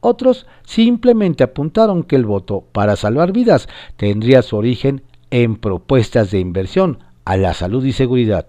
otros 0.00 0.46
simplemente 0.64 1.42
apuntaron 1.42 2.02
que 2.02 2.16
el 2.16 2.26
voto 2.26 2.66
para 2.72 2.94
salvar 2.94 3.32
vidas 3.32 3.70
tendría 3.96 4.42
su 4.42 4.58
origen 4.58 5.02
en 5.30 5.56
propuestas 5.56 6.30
de 6.30 6.40
inversión 6.40 6.98
a 7.24 7.38
la 7.38 7.54
salud 7.54 7.82
y 7.86 7.92
seguridad, 7.92 8.46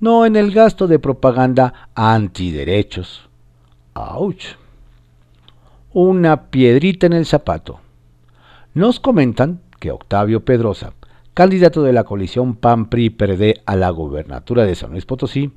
no 0.00 0.26
en 0.26 0.34
el 0.34 0.50
gasto 0.50 0.88
de 0.88 0.98
propaganda 0.98 1.88
antiderechos. 1.94 3.28
¡Auch! 3.94 4.56
Una 5.92 6.50
piedrita 6.50 7.06
en 7.06 7.12
el 7.12 7.26
zapato. 7.26 7.78
Nos 8.74 8.98
comentan 8.98 9.60
que 9.78 9.92
Octavio 9.92 10.44
Pedrosa, 10.44 10.94
candidato 11.38 11.84
de 11.84 11.92
la 11.92 12.02
coalición 12.02 12.56
PAN-PRI-PRD 12.56 13.62
a 13.64 13.76
la 13.76 13.90
gobernatura 13.90 14.64
de 14.64 14.74
San 14.74 14.90
Luis 14.90 15.06
Potosí, 15.06 15.52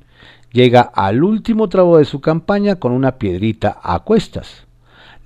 llega 0.52 0.80
al 0.80 1.24
último 1.24 1.68
tramo 1.68 1.98
de 1.98 2.04
su 2.04 2.20
campaña 2.20 2.76
con 2.76 2.92
una 2.92 3.18
piedrita 3.18 3.80
a 3.82 3.98
cuestas. 3.98 4.68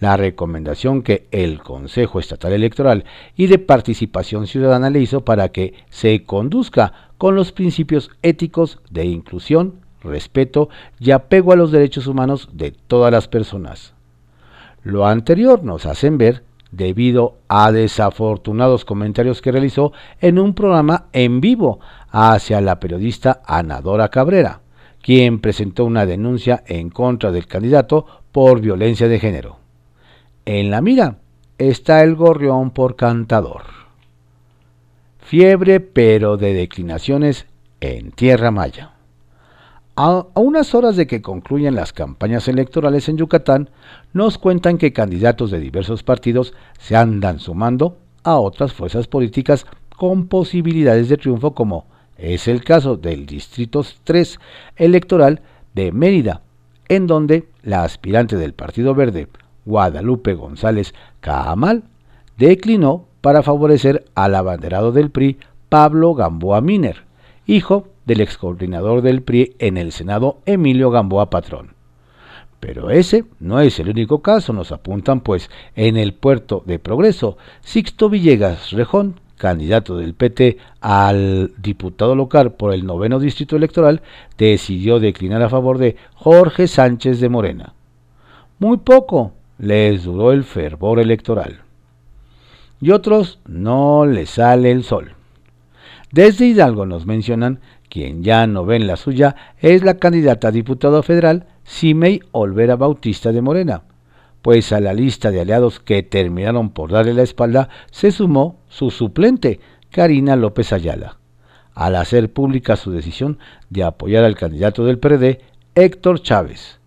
La 0.01 0.17
recomendación 0.17 1.03
que 1.03 1.27
el 1.31 1.59
Consejo 1.63 2.21
Estatal 2.21 2.55
Electoral 2.55 3.05
y 3.37 3.49
de 3.49 3.59
Participación 3.59 4.47
Ciudadana 4.47 4.89
le 4.89 5.01
hizo 5.01 5.27
para 5.27 5.51
que 5.51 5.75
se 5.91 6.25
conduzca 6.25 7.11
con 7.19 7.35
los 7.35 7.53
principios 7.53 8.11
éticos 8.23 8.81
de 8.89 9.05
inclusión, 9.05 9.81
respeto 10.03 10.71
y 10.99 11.11
apego 11.11 11.53
a 11.53 11.57
los 11.57 11.71
derechos 11.71 12.07
humanos 12.07 12.49
de 12.55 12.71
todas 12.71 13.13
las 13.13 13.29
personas. 13.29 13.93
Lo 14.85 15.07
anterior 15.07 15.63
nos 15.63 15.85
hacen 15.85 16.17
ver 16.17 16.46
debido 16.71 17.39
a 17.49 17.73
desafortunados 17.73 18.85
comentarios 18.85 19.41
que 19.41 19.53
realizó 19.53 19.93
en 20.21 20.39
un 20.39 20.55
programa 20.55 21.07
en 21.13 21.41
vivo 21.41 21.81
hacia 22.11 22.61
la 22.61 22.81
periodista 22.81 23.43
Anadora 23.47 24.09
Cabrera, 24.09 24.61
quien 25.03 25.41
presentó 25.41 25.85
una 25.85 26.07
denuncia 26.07 26.65
en 26.67 26.91
contra 26.91 27.31
del 27.31 27.47
candidato 27.47 28.07
por 28.33 28.61
violencia 28.61 29.09
de 29.09 29.19
género. 29.19 29.59
En 30.45 30.71
la 30.71 30.81
mira 30.81 31.19
está 31.59 32.03
el 32.03 32.15
gorrión 32.15 32.71
por 32.71 32.97
cantador. 32.97 33.63
Fiebre 35.19 35.81
pero 35.81 36.37
de 36.37 36.55
declinaciones 36.55 37.47
en 37.81 38.13
Tierra 38.13 38.51
Maya. 38.51 38.96
A, 39.99 40.27
unas 40.35 40.75
horas 40.75 40.97
de 40.97 41.07
que 41.07 41.23
concluyan 41.23 41.75
las 41.75 41.95
campañas 41.95 42.49
electorales 42.49 43.09
en 43.09 43.17
Yucatán, 43.17 43.71
nos 44.13 44.37
cuentan 44.37 44.77
que 44.77 44.93
candidatos 44.93 45.51
de 45.51 45.59
diversos 45.59 46.03
partidos 46.03 46.53
se 46.79 46.97
andan 46.97 47.39
sumando 47.39 47.97
a 48.23 48.37
otras 48.37 48.75
fuerzas 48.75 49.07
políticas 49.07 49.65
con 49.97 50.27
posibilidades 50.27 51.09
de 51.09 51.17
triunfo 51.17 51.55
como 51.55 51.87
es 52.19 52.47
el 52.47 52.63
caso 52.63 52.99
del 52.99 53.25
Distrito 53.25 53.83
3 54.05 54.39
electoral 54.77 55.41
de 55.75 55.93
Mérida, 55.93 56.43
en 56.89 57.07
donde 57.07 57.49
la 57.63 57.83
aspirante 57.83 58.37
del 58.37 58.53
Partido 58.53 58.95
Verde, 58.95 59.29
Guadalupe 59.65 60.35
González 60.35 60.93
Cahamal, 61.21 61.85
declinó 62.37 63.07
para 63.23 63.43
favorecer 63.43 64.05
al 64.15 64.35
abanderado 64.35 64.93
del 64.93 65.11
PRI, 65.11 65.39
Pablo 65.71 66.15
Gamboa 66.15 66.61
Miner, 66.61 67.05
hijo 67.47 67.89
del 68.07 68.21
excoordinador 68.21 69.03
del 69.03 69.23
PRI 69.23 69.55
en 69.59 69.77
el 69.77 69.93
Senado, 69.93 70.41
Emilio 70.47 70.91
Gamboa 70.91 71.29
Patrón. 71.29 71.75
Pero 72.61 72.91
ese 72.91 73.25
no 73.39 73.61
es 73.61 73.79
el 73.79 73.91
único 73.91 74.23
caso, 74.23 74.53
nos 74.53 74.73
apuntan 74.73 75.21
pues 75.21 75.51
en 75.75 75.97
el 75.97 76.15
puerto 76.15 76.63
de 76.65 76.79
Progreso, 76.79 77.37
Sixto 77.61 78.09
Villegas 78.09 78.71
Rejón, 78.71 79.21
candidato 79.37 79.99
del 79.99 80.15
PT 80.15 80.57
al 80.81 81.53
diputado 81.59 82.15
local 82.15 82.53
por 82.53 82.73
el 82.73 82.87
noveno 82.87 83.19
distrito 83.19 83.57
electoral, 83.57 84.01
decidió 84.39 84.99
declinar 84.99 85.43
a 85.43 85.51
favor 85.51 85.79
de 85.79 85.97
Jorge 86.15 86.67
Sánchez 86.67 87.21
de 87.21 87.29
Morena. 87.29 87.75
Muy 88.59 88.79
poco 88.79 89.33
les 89.59 90.05
duró 90.05 90.33
el 90.33 90.45
fervor 90.45 90.99
electoral. 90.99 91.61
Y 92.81 92.91
otros 92.91 93.39
no 93.47 94.07
les 94.07 94.31
sale 94.31 94.71
el 94.71 94.85
sol. 94.85 95.13
Desde 96.13 96.47
Hidalgo 96.47 96.87
nos 96.87 97.05
mencionan 97.05 97.61
quien 97.89 98.23
ya 98.23 98.47
no 98.47 98.65
ve 98.65 98.77
en 98.77 98.87
la 98.87 98.97
suya 98.97 99.37
es 99.59 99.83
la 99.83 99.95
candidata 99.95 100.49
a 100.49 100.53
diputado 100.53 101.03
federal 101.03 101.47
Simei 101.65 102.21
Olvera 102.33 102.77
Bautista 102.77 103.33
de 103.33 103.43
Morena, 103.43 103.83
pues 104.43 104.73
a 104.73 104.81
la 104.81 104.95
lista 104.95 105.31
de 105.31 105.41
aliados 105.41 105.81
que 105.81 106.03
terminaron 106.03 106.71
por 106.71 106.93
darle 106.93 107.15
la 107.15 107.23
espalda 107.23 107.69
se 107.91 108.13
sumó 108.13 108.61
su 108.69 108.91
suplente, 108.91 109.61
Karina 109.91 110.37
López 110.37 110.73
Ayala, 110.73 111.19
al 111.75 111.97
hacer 111.97 112.33
pública 112.33 112.77
su 112.77 112.93
decisión 112.93 113.39
de 113.71 113.83
apoyar 113.83 114.25
al 114.25 114.37
candidato 114.37 114.85
del 114.85 114.99
PRD, 114.99 115.41
Héctor 115.75 116.23
Chávez, 116.23 116.79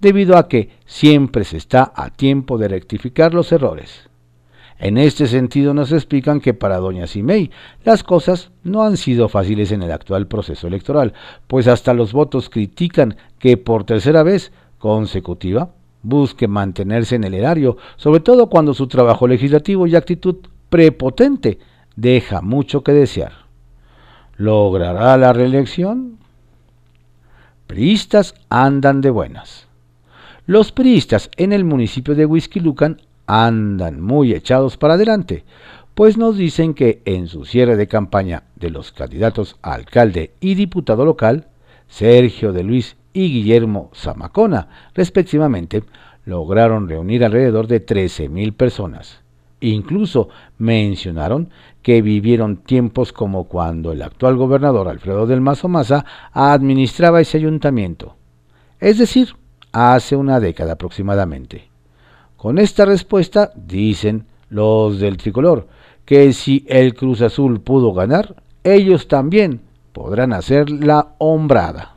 debido 0.00 0.36
a 0.36 0.48
que 0.48 0.70
siempre 0.86 1.44
se 1.44 1.56
está 1.56 1.92
a 1.94 2.10
tiempo 2.10 2.58
de 2.58 2.68
rectificar 2.68 3.32
los 3.32 3.52
errores. 3.52 4.08
En 4.78 4.98
este 4.98 5.26
sentido 5.26 5.72
nos 5.72 5.92
explican 5.92 6.40
que 6.40 6.52
para 6.52 6.78
doña 6.78 7.06
Simei 7.06 7.50
las 7.84 8.02
cosas 8.02 8.50
no 8.64 8.82
han 8.82 8.96
sido 8.96 9.28
fáciles 9.28 9.70
en 9.72 9.82
el 9.82 9.92
actual 9.92 10.26
proceso 10.26 10.66
electoral, 10.66 11.14
pues 11.46 11.68
hasta 11.68 11.94
los 11.94 12.12
votos 12.12 12.50
critican 12.50 13.16
que 13.38 13.56
por 13.56 13.84
tercera 13.84 14.22
vez 14.22 14.52
consecutiva 14.78 15.70
busque 16.02 16.48
mantenerse 16.48 17.16
en 17.16 17.24
el 17.24 17.34
erario, 17.34 17.76
sobre 17.96 18.20
todo 18.20 18.48
cuando 18.48 18.74
su 18.74 18.88
trabajo 18.88 19.26
legislativo 19.26 19.86
y 19.86 19.96
actitud 19.96 20.36
prepotente 20.68 21.58
deja 21.96 22.42
mucho 22.42 22.82
que 22.82 22.92
desear. 22.92 23.32
¿Logrará 24.36 25.16
la 25.16 25.32
reelección? 25.32 26.18
Priistas 27.66 28.34
andan 28.50 29.00
de 29.00 29.10
buenas. 29.10 29.68
Los 30.46 30.72
priistas 30.72 31.30
en 31.36 31.52
el 31.52 31.64
municipio 31.64 32.14
de 32.14 32.26
Huizquilucan 32.26 33.00
andan 33.26 34.00
muy 34.00 34.32
echados 34.32 34.76
para 34.76 34.94
adelante, 34.94 35.44
pues 35.94 36.16
nos 36.16 36.36
dicen 36.36 36.74
que 36.74 37.02
en 37.04 37.28
su 37.28 37.44
cierre 37.44 37.76
de 37.76 37.86
campaña 37.86 38.44
de 38.56 38.70
los 38.70 38.92
candidatos 38.92 39.56
a 39.62 39.74
alcalde 39.74 40.32
y 40.40 40.54
diputado 40.54 41.04
local, 41.04 41.46
Sergio 41.88 42.52
de 42.52 42.64
Luis 42.64 42.96
y 43.12 43.32
Guillermo 43.32 43.90
Zamacona, 43.94 44.68
respectivamente, 44.94 45.84
lograron 46.24 46.88
reunir 46.88 47.24
alrededor 47.24 47.66
de 47.68 47.84
13.000 47.84 48.54
personas. 48.54 49.20
Incluso 49.60 50.28
mencionaron 50.58 51.50
que 51.82 52.02
vivieron 52.02 52.56
tiempos 52.56 53.12
como 53.12 53.44
cuando 53.44 53.92
el 53.92 54.02
actual 54.02 54.36
gobernador 54.36 54.88
Alfredo 54.88 55.26
del 55.26 55.40
Mazo 55.40 55.68
Maza 55.68 56.04
administraba 56.32 57.20
ese 57.20 57.38
ayuntamiento, 57.38 58.16
es 58.80 58.98
decir, 58.98 59.36
hace 59.72 60.16
una 60.16 60.40
década 60.40 60.72
aproximadamente. 60.72 61.73
Con 62.44 62.58
esta 62.58 62.84
respuesta 62.84 63.52
dicen 63.56 64.26
los 64.50 65.00
del 65.00 65.16
tricolor 65.16 65.66
que 66.04 66.30
si 66.34 66.62
el 66.68 66.92
Cruz 66.92 67.22
Azul 67.22 67.62
pudo 67.62 67.94
ganar, 67.94 68.42
ellos 68.62 69.08
también 69.08 69.62
podrán 69.94 70.34
hacer 70.34 70.68
la 70.68 71.14
hombrada. 71.16 71.94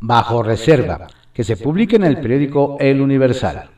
Bajo 0.00 0.42
reserva, 0.42 1.06
que 1.32 1.44
se 1.44 1.56
publique 1.56 1.94
en 1.94 2.02
el 2.02 2.20
periódico 2.20 2.78
El 2.80 3.00
Universal. 3.00 3.70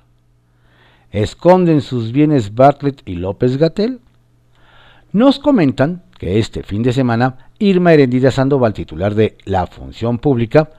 ¿Esconden 1.11 1.83
sus 1.83 2.11
bienes 2.11 2.55
Bartlett 2.55 3.03
y 3.05 3.17
López 3.17 3.59
Gatel? 3.59 4.01
Nos 5.13 5.39
comentan 5.39 6.05
que 6.19 6.39
este 6.39 6.63
fin 6.63 6.83
de 6.83 6.95
semana 6.95 7.51
Irma 7.59 7.93
Herendida 7.93 8.31
Sandoval, 8.31 8.73
titular 8.73 9.15
de 9.15 9.37
La 9.45 9.67
Función 9.67 10.19
Pública, 10.19 10.71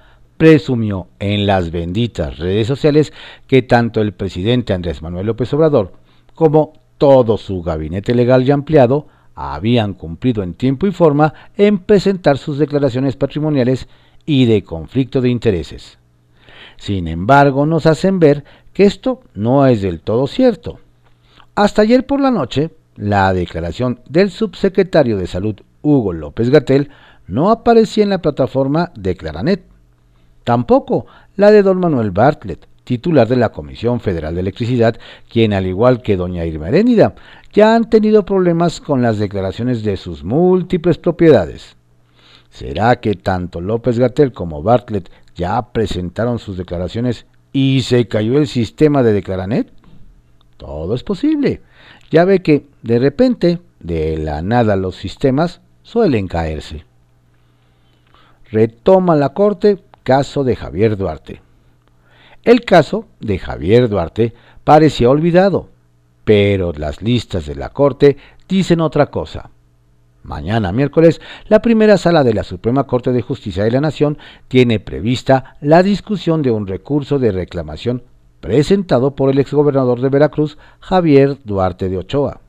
presumió 0.43 1.07
en 1.19 1.45
las 1.47 1.71
benditas 1.71 2.38
redes 2.38 2.67
sociales 2.67 3.13
que 3.47 3.62
tanto 3.62 4.01
el 4.01 4.12
presidente 4.12 4.73
Andrés 4.73 5.01
Manuel 5.01 5.27
López 5.27 5.53
Obrador 5.53 5.93
como 6.35 6.73
todo 6.97 7.38
su 7.38 7.62
gabinete 7.62 8.13
legal 8.13 8.43
y 8.43 8.51
ampliado 8.51 9.07
habían 9.35 9.93
cumplido 9.93 10.43
en 10.43 10.53
tiempo 10.53 10.85
y 10.85 10.91
forma 10.91 11.33
en 11.55 11.79
presentar 11.79 12.38
sus 12.38 12.59
declaraciones 12.59 13.15
patrimoniales 13.15 13.88
y 14.25 14.43
de 14.43 14.65
conflicto 14.65 15.21
de 15.21 15.29
intereses. 15.29 15.97
Sin 16.75 17.07
embargo, 17.07 17.65
nos 17.65 17.85
hacen 17.85 18.19
ver 18.19 18.43
que 18.73 18.83
esto 18.83 19.21
no 19.33 19.65
es 19.65 19.81
del 19.81 20.01
todo 20.01 20.27
cierto. 20.27 20.79
Hasta 21.55 21.83
ayer 21.83 22.05
por 22.05 22.19
la 22.19 22.31
noche, 22.31 22.71
la 22.97 23.31
declaración 23.31 24.01
del 24.09 24.29
subsecretario 24.29 25.15
de 25.15 25.27
Salud 25.27 25.55
Hugo 25.81 26.12
López 26.12 26.50
Gatel 26.50 26.89
no 27.27 27.50
aparecía 27.50 28.03
en 28.03 28.09
la 28.09 28.21
plataforma 28.21 28.91
de 28.95 29.15
Claranet. 29.15 29.73
Tampoco 30.43 31.05
la 31.35 31.51
de 31.51 31.63
don 31.63 31.79
Manuel 31.79 32.12
Bartlett, 32.12 32.67
titular 32.83 33.27
de 33.27 33.38
la 33.38 33.50
Comisión 33.50 34.00
Federal 34.00 34.35
de 34.35 34.41
Electricidad, 34.41 34.97
quien 35.29 35.53
al 35.53 35.65
igual 35.65 36.01
que 36.01 36.17
doña 36.17 36.45
Irma 36.45 36.69
Heréndida, 36.69 37.15
ya 37.53 37.75
han 37.75 37.89
tenido 37.89 38.25
problemas 38.25 38.81
con 38.81 39.01
las 39.01 39.19
declaraciones 39.19 39.83
de 39.83 39.97
sus 39.97 40.23
múltiples 40.23 40.97
propiedades. 40.97 41.75
¿Será 42.50 42.97
que 42.97 43.15
tanto 43.15 43.62
López 43.62 43.97
Gatel 43.97 44.31
como 44.31 44.62
Bartlett 44.62 45.09
ya 45.35 45.71
presentaron 45.71 46.39
sus 46.39 46.57
declaraciones 46.57 47.25
y 47.51 47.81
se 47.81 48.07
cayó 48.07 48.38
el 48.38 48.47
sistema 48.47 49.01
de 49.01 49.13
Declaranet? 49.13 49.71
Todo 50.57 50.93
es 50.93 51.03
posible. 51.03 51.62
Ya 52.12 52.25
ve 52.25 52.41
que, 52.41 52.67
de 52.83 53.00
repente, 53.00 53.59
de 53.79 54.17
la 54.17 54.41
nada 54.41 54.75
los 54.75 54.95
sistemas 54.95 55.62
suelen 55.81 56.27
caerse. 56.27 56.85
Retoma 58.51 59.15
la 59.15 59.29
Corte 59.29 59.79
caso 60.03 60.43
de 60.43 60.55
Javier 60.55 60.98
Duarte. 60.98 61.41
El 62.43 62.62
caso 62.65 63.07
de 63.19 63.39
Javier 63.39 63.89
Duarte 63.89 64.33
parecía 64.63 65.10
olvidado, 65.10 65.69
pero 66.25 66.74
las 66.74 67.01
listas 67.01 67.45
de 67.45 67.55
la 67.55 67.69
Corte 67.69 68.17
dicen 68.48 68.81
otra 68.81 69.07
cosa. 69.07 69.50
Mañana 70.24 70.72
miércoles, 70.72 71.19
la 71.48 71.62
primera 71.62 71.98
sala 71.98 72.24
de 72.24 72.33
la 72.33 72.43
Suprema 72.43 72.86
Corte 72.86 73.12
de 73.12 73.22
Justicia 73.22 73.63
de 73.63 73.72
la 73.72 73.81
Nación 73.81 74.17
tiene 74.48 74.79
prevista 74.79 75.55
la 75.60 75.83
discusión 75.83 76.41
de 76.41 76.51
un 76.51 76.67
recurso 76.67 77.19
de 77.19 77.31
reclamación 77.31 78.03
presentado 78.39 79.15
por 79.15 79.29
el 79.29 79.39
exgobernador 79.39 80.01
de 80.01 80.10
Veracruz, 80.10 80.57
Javier 80.79 81.38
Duarte 81.43 81.89
de 81.89 81.97
Ochoa. 81.97 82.41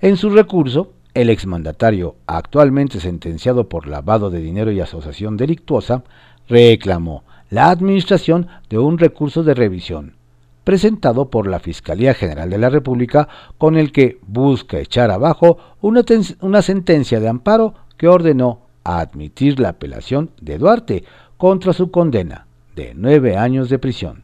En 0.00 0.16
su 0.16 0.30
recurso, 0.30 0.92
el 1.14 1.28
exmandatario, 1.28 2.16
actualmente 2.26 2.98
sentenciado 2.98 3.68
por 3.68 3.86
lavado 3.86 4.30
de 4.30 4.40
dinero 4.40 4.72
y 4.72 4.80
asociación 4.80 5.36
delictuosa, 5.36 6.04
reclamó 6.52 7.24
la 7.48 7.70
administración 7.70 8.46
de 8.68 8.78
un 8.78 8.98
recurso 8.98 9.42
de 9.42 9.54
revisión 9.54 10.16
presentado 10.64 11.30
por 11.30 11.46
la 11.46 11.60
Fiscalía 11.60 12.12
General 12.12 12.50
de 12.50 12.58
la 12.58 12.68
República 12.68 13.26
con 13.56 13.76
el 13.76 13.90
que 13.90 14.18
busca 14.26 14.78
echar 14.78 15.10
abajo 15.10 15.56
una, 15.80 16.04
una 16.40 16.60
sentencia 16.60 17.20
de 17.20 17.28
amparo 17.28 17.74
que 17.96 18.06
ordenó 18.06 18.60
admitir 18.84 19.58
la 19.58 19.70
apelación 19.70 20.30
de 20.42 20.58
Duarte 20.58 21.04
contra 21.38 21.72
su 21.72 21.90
condena 21.90 22.46
de 22.76 22.92
nueve 22.94 23.36
años 23.36 23.70
de 23.70 23.78
prisión. 23.78 24.22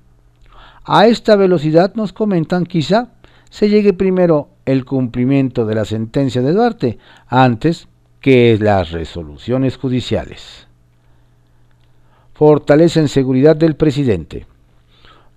A 0.85 1.07
esta 1.07 1.35
velocidad 1.35 1.95
nos 1.95 2.13
comentan 2.13 2.67
quizá 2.67 3.09
se 3.49 3.71
llegue 3.71 3.95
primero 3.95 4.51
el 4.67 4.85
cumplimiento 4.85 5.65
de 5.65 5.75
la 5.75 5.87
sentencia 5.87 6.43
de 6.43 6.53
Duarte 6.53 6.99
antes 7.27 7.89
que 8.21 8.59
las 8.61 8.91
resoluciones 8.93 9.79
judiciales. 9.79 10.68
Fortalecen 12.39 13.09
seguridad 13.09 13.57
del 13.57 13.75
presidente 13.75 14.47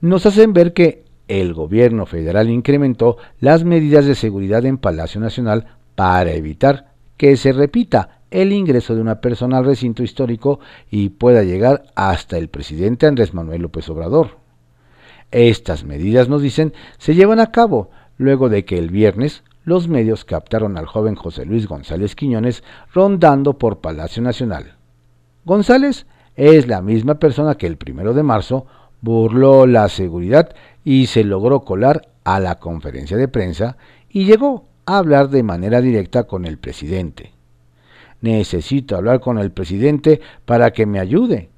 nos 0.02 0.28
hacen 0.28 0.54
ver 0.54 0.72
que 0.72 1.04
el 1.28 1.56
gobierno 1.56 2.06
federal 2.06 2.48
incrementó 2.48 3.18
las 3.40 3.64
medidas 3.64 4.06
de 4.06 4.14
seguridad 4.14 4.64
en 4.68 4.78
Palacio 4.78 5.20
Nacional 5.20 5.78
para 5.96 6.34
evitar 6.34 6.94
que 7.18 7.38
se 7.38 7.54
repita 7.54 8.20
el 8.30 8.54
ingreso 8.54 8.94
de 8.94 9.02
una 9.02 9.20
persona 9.20 9.58
al 9.58 9.66
recinto 9.66 10.04
histórico 10.04 10.60
y 10.92 11.10
pueda 11.10 11.42
llegar 11.42 11.86
hasta 11.96 12.38
el 12.38 12.50
presidente 12.50 13.08
Andrés 13.08 13.34
Manuel 13.34 13.64
López 13.64 13.90
Obrador. 13.90 14.38
Estas 15.32 15.84
medidas, 15.84 16.30
nos 16.30 16.44
dicen, 16.44 16.72
se 17.00 17.16
llevan 17.16 17.40
a 17.40 17.52
cabo 17.52 17.90
luego 18.20 18.48
de 18.48 18.64
que 18.64 18.78
el 18.78 18.92
viernes 18.92 19.44
los 19.64 19.88
medios 19.88 20.24
captaron 20.24 20.78
al 20.78 20.86
joven 20.86 21.16
José 21.16 21.46
Luis 21.46 21.66
González 21.66 22.14
Quiñones 22.14 22.64
rondando 22.94 23.58
por 23.58 23.80
Palacio 23.82 24.22
Nacional. 24.22 24.76
González 25.46 26.06
es 26.42 26.68
la 26.68 26.82
misma 26.82 27.20
persona 27.20 27.54
que 27.54 27.68
el 27.68 27.78
primero 27.78 28.16
de 28.16 28.24
marzo 28.24 28.66
burló 29.00 29.68
la 29.68 29.88
seguridad 29.90 30.56
y 30.84 31.06
se 31.06 31.24
logró 31.24 31.60
colar 31.62 32.10
a 32.24 32.40
la 32.40 32.58
conferencia 32.58 33.16
de 33.16 33.28
prensa 33.28 33.78
y 34.10 34.26
llegó 34.26 34.66
a 34.88 34.98
hablar 34.98 35.30
de 35.30 35.44
manera 35.44 35.82
directa 35.82 36.24
con 36.24 36.46
el 36.46 36.58
presidente. 36.58 37.32
Necesito 38.22 38.96
hablar 38.96 39.20
con 39.20 39.38
el 39.38 39.52
presidente 39.52 40.20
para 40.46 40.72
que 40.72 40.88
me 40.88 41.00
ayude. 41.00 41.50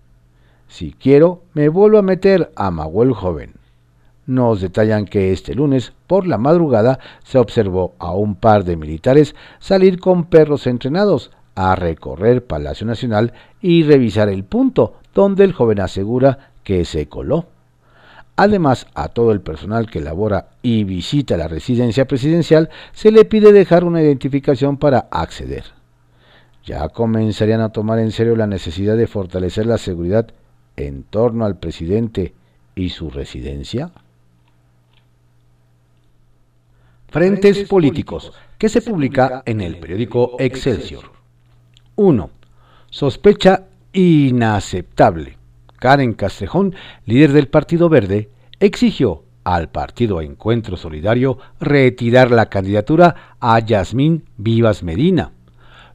Si 0.67 0.91
quiero, 0.91 1.43
me 1.53 1.69
vuelvo 1.69 1.99
a 1.99 2.01
meter 2.01 2.51
a 2.57 2.69
Mahuel 2.69 3.13
joven. 3.13 3.53
Nos 4.25 4.59
detallan 4.59 5.05
que 5.05 5.31
este 5.31 5.55
lunes 5.55 5.93
por 6.07 6.27
la 6.27 6.37
madrugada 6.37 6.99
se 7.23 7.37
observó 7.37 7.93
a 7.99 8.11
un 8.11 8.35
par 8.35 8.65
de 8.65 8.75
militares 8.75 9.33
salir 9.59 10.01
con 10.01 10.25
perros 10.25 10.67
entrenados 10.67 11.31
a 11.55 11.75
recorrer 11.75 12.45
Palacio 12.45 12.85
Nacional 12.85 13.33
y 13.61 13.83
revisar 13.83 14.29
el 14.29 14.43
punto 14.43 14.95
donde 15.13 15.43
el 15.43 15.53
joven 15.53 15.79
asegura 15.79 16.51
que 16.63 16.85
se 16.85 17.07
coló. 17.07 17.47
Además, 18.35 18.87
a 18.95 19.09
todo 19.09 19.31
el 19.31 19.41
personal 19.41 19.89
que 19.89 20.01
labora 20.01 20.49
y 20.63 20.83
visita 20.85 21.37
la 21.37 21.47
residencia 21.47 22.05
presidencial 22.05 22.69
se 22.91 23.11
le 23.11 23.25
pide 23.25 23.51
dejar 23.51 23.83
una 23.83 24.01
identificación 24.01 24.77
para 24.77 25.07
acceder. 25.11 25.65
¿Ya 26.65 26.89
comenzarían 26.89 27.61
a 27.61 27.69
tomar 27.69 27.99
en 27.99 28.11
serio 28.11 28.35
la 28.35 28.47
necesidad 28.47 28.97
de 28.97 29.07
fortalecer 29.07 29.65
la 29.65 29.77
seguridad 29.77 30.29
en 30.77 31.03
torno 31.03 31.45
al 31.45 31.57
presidente 31.57 32.33
y 32.73 32.89
su 32.89 33.11
residencia? 33.11 33.91
Frentes 37.09 37.67
políticos, 37.67 38.33
que 38.57 38.69
se 38.69 38.81
publica 38.81 39.43
en 39.45 39.61
el 39.61 39.77
periódico 39.77 40.37
Excelsior. 40.39 41.22
1. 41.95 42.29
Sospecha 42.89 43.65
inaceptable. 43.93 45.37
Karen 45.79 46.13
Castrejón, 46.13 46.75
líder 47.05 47.33
del 47.33 47.47
Partido 47.47 47.89
Verde, 47.89 48.29
exigió 48.59 49.23
al 49.43 49.69
Partido 49.69 50.21
Encuentro 50.21 50.77
Solidario 50.77 51.37
retirar 51.59 52.31
la 52.31 52.47
candidatura 52.47 53.35
a 53.39 53.59
Yasmín 53.59 54.23
Vivas 54.37 54.81
Medina, 54.81 55.33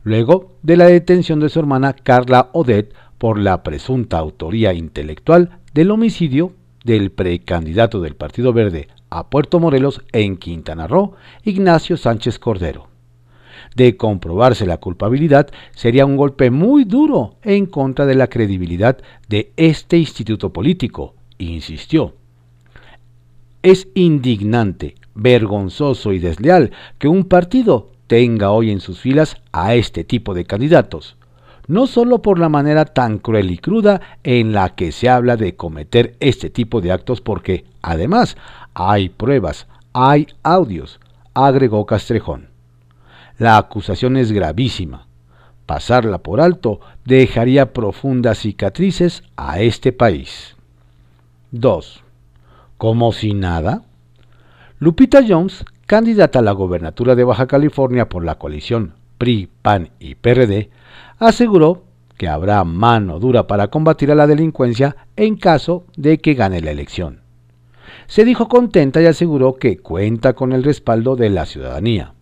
luego 0.05 0.53
de 0.63 0.77
la 0.77 0.87
detención 0.87 1.41
de 1.41 1.49
su 1.49 1.59
hermana 1.59 1.95
Carla 1.95 2.51
Odet 2.53 2.95
por 3.17 3.39
la 3.39 3.63
presunta 3.63 4.19
autoría 4.19 4.75
intelectual 4.75 5.59
del 5.73 5.91
homicidio 5.91 6.53
del 6.85 7.11
precandidato 7.11 8.01
del 8.01 8.15
Partido 8.15 8.53
Verde 8.53 8.89
a 9.11 9.31
Puerto 9.31 9.59
Morelos 9.59 10.03
en 10.13 10.37
Quintana 10.37 10.87
Roo, 10.87 11.15
Ignacio 11.45 11.97
Sánchez 11.97 12.39
Cordero 12.39 12.89
de 13.75 13.97
comprobarse 13.97 14.67
la 14.67 14.79
culpabilidad, 14.79 15.49
sería 15.75 16.07
un 16.07 16.17
golpe 16.17 16.51
muy 16.51 16.85
duro 16.85 17.37
en 17.43 17.67
contra 17.67 18.07
de 18.07 18.15
la 18.15 18.27
credibilidad 18.27 18.99
de 19.29 19.53
este 19.57 19.99
instituto 19.99 20.53
político, 20.53 21.15
insistió. 21.39 22.15
Es 23.63 23.89
indignante, 23.95 24.95
vergonzoso 25.15 26.13
y 26.13 26.19
desleal 26.19 26.73
que 26.99 27.09
un 27.09 27.25
partido 27.25 27.91
tenga 28.07 28.51
hoy 28.51 28.71
en 28.71 28.81
sus 28.81 29.01
filas 29.01 29.37
a 29.53 29.75
este 29.75 30.05
tipo 30.05 30.33
de 30.35 30.45
candidatos. 30.45 31.17
no 31.69 31.87
solo 31.87 32.23
por 32.23 32.39
la 32.39 32.49
manera 32.49 32.87
tan 32.87 33.19
cruel 33.19 33.51
y 33.51 33.59
cruda 33.59 34.01
en 34.25 34.53
la 34.53 34.75
que 34.75 34.91
se 34.91 35.09
habla 35.09 35.37
de 35.37 35.55
cometer 35.55 36.17
este 36.19 36.51
tipo 36.51 36.81
de 36.81 36.91
actos, 36.91 37.21
porque, 37.21 37.65
además, 37.83 38.37
hay 38.75 39.11
pruebas, 39.11 39.69
hay 39.93 40.27
audios, 40.43 40.99
agregó 41.35 41.85
Castrejón. 41.87 42.48
La 43.39 43.57
acusación 43.57 44.17
es 44.17 44.33
gravísima. 44.33 45.07
Pasarla 45.65 46.19
por 46.19 46.41
alto 46.41 46.81
dejaría 47.05 47.73
profundas 47.73 48.39
cicatrices 48.39 49.23
a 49.37 49.61
este 49.61 49.93
país. 49.93 50.57
2. 51.53 52.03
¿Como 52.77 53.13
si 53.13 53.35
nada? 53.35 53.83
Lupita 54.81 55.21
Jones, 55.27 55.65
candidata 55.87 56.41
a 56.41 56.43
la 56.43 56.53
gobernatura 56.53 57.15
de 57.15 57.25
Baja 57.25 57.47
California 57.47 58.09
por 58.09 58.25
la 58.25 58.37
coalición 58.37 58.95
PRI, 59.19 59.49
PAN 59.63 59.91
y 60.01 60.17
PRD, 60.17 60.71
aseguró 61.19 61.85
que 62.17 62.29
habrá 62.29 62.65
mano 62.65 63.21
dura 63.21 63.47
para 63.47 63.69
combatir 63.69 64.11
a 64.11 64.17
la 64.17 64.27
delincuencia 64.27 64.97
en 65.17 65.37
caso 65.37 65.85
de 65.97 66.19
que 66.19 66.35
gane 66.35 66.61
la 66.61 66.73
elección. 66.73 67.21
Se 68.09 68.25
dijo 68.25 68.49
contenta 68.49 69.01
y 69.01 69.07
aseguró 69.07 69.55
que 69.55 69.79
cuenta 69.79 70.33
con 70.33 70.53
el 70.53 70.65
respaldo 70.65 71.15
de 71.15 71.31
la 71.31 71.47
ciudadanía. 71.47 72.15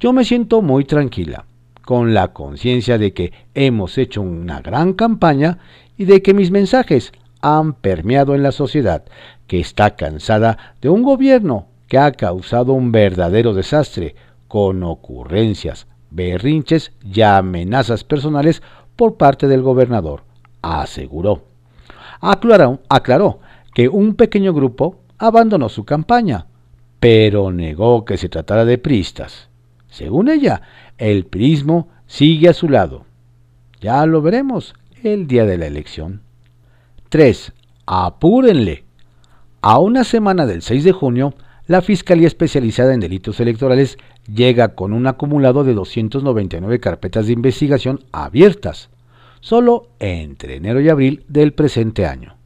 Yo 0.00 0.14
me 0.14 0.24
siento 0.24 0.62
muy 0.62 0.86
tranquila, 0.86 1.44
con 1.84 2.14
la 2.14 2.28
conciencia 2.28 2.96
de 2.96 3.12
que 3.12 3.34
hemos 3.52 3.98
hecho 3.98 4.22
una 4.22 4.62
gran 4.62 4.94
campaña 4.94 5.58
y 5.98 6.06
de 6.06 6.22
que 6.22 6.32
mis 6.32 6.50
mensajes 6.50 7.12
han 7.42 7.74
permeado 7.74 8.34
en 8.34 8.42
la 8.42 8.50
sociedad, 8.50 9.04
que 9.46 9.60
está 9.60 9.96
cansada 9.96 10.74
de 10.80 10.88
un 10.88 11.02
gobierno 11.02 11.66
que 11.86 11.98
ha 11.98 12.12
causado 12.12 12.72
un 12.72 12.92
verdadero 12.92 13.52
desastre, 13.52 14.14
con 14.48 14.82
ocurrencias, 14.84 15.86
berrinches 16.10 16.92
y 17.04 17.20
amenazas 17.20 18.02
personales 18.02 18.62
por 18.96 19.18
parte 19.18 19.48
del 19.48 19.60
gobernador, 19.60 20.22
aseguró. 20.62 21.42
Aclaró, 22.22 23.40
que 23.74 23.88
un 23.90 24.14
pequeño 24.14 24.54
grupo 24.54 24.96
abandonó 25.18 25.68
su 25.68 25.84
campaña, 25.84 26.46
pero 27.00 27.52
negó 27.52 28.06
que 28.06 28.16
se 28.16 28.30
tratara 28.30 28.64
de 28.64 28.78
pristas. 28.78 29.49
Según 30.00 30.30
ella, 30.30 30.62
el 30.96 31.26
prismo 31.26 31.90
sigue 32.06 32.48
a 32.48 32.54
su 32.54 32.70
lado. 32.70 33.04
Ya 33.82 34.06
lo 34.06 34.22
veremos 34.22 34.74
el 35.02 35.26
día 35.26 35.44
de 35.44 35.58
la 35.58 35.66
elección. 35.66 36.22
3. 37.10 37.52
Apúrenle. 37.84 38.84
A 39.60 39.78
una 39.78 40.04
semana 40.04 40.46
del 40.46 40.62
6 40.62 40.84
de 40.84 40.92
junio, 40.92 41.34
la 41.66 41.82
Fiscalía 41.82 42.28
Especializada 42.28 42.94
en 42.94 43.00
Delitos 43.00 43.40
Electorales 43.40 43.98
llega 44.26 44.74
con 44.74 44.94
un 44.94 45.06
acumulado 45.06 45.64
de 45.64 45.74
299 45.74 46.80
carpetas 46.80 47.26
de 47.26 47.34
investigación 47.34 48.00
abiertas, 48.10 48.88
solo 49.40 49.88
entre 49.98 50.56
enero 50.56 50.80
y 50.80 50.88
abril 50.88 51.26
del 51.28 51.52
presente 51.52 52.06
año. 52.06 52.36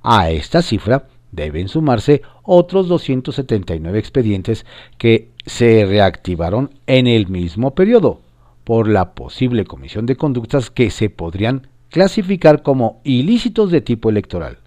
A 0.00 0.30
esta 0.30 0.62
cifra 0.62 1.08
deben 1.32 1.66
sumarse 1.66 2.22
otros 2.44 2.86
279 2.86 3.98
expedientes 3.98 4.64
que 4.96 5.32
se 5.48 5.86
reactivaron 5.86 6.70
en 6.86 7.06
el 7.06 7.28
mismo 7.28 7.74
periodo 7.74 8.20
por 8.64 8.86
la 8.86 9.14
posible 9.14 9.64
comisión 9.64 10.04
de 10.04 10.16
conductas 10.16 10.70
que 10.70 10.90
se 10.90 11.08
podrían 11.08 11.68
clasificar 11.88 12.62
como 12.62 13.00
ilícitos 13.02 13.70
de 13.70 13.80
tipo 13.80 14.10
electoral. 14.10 14.58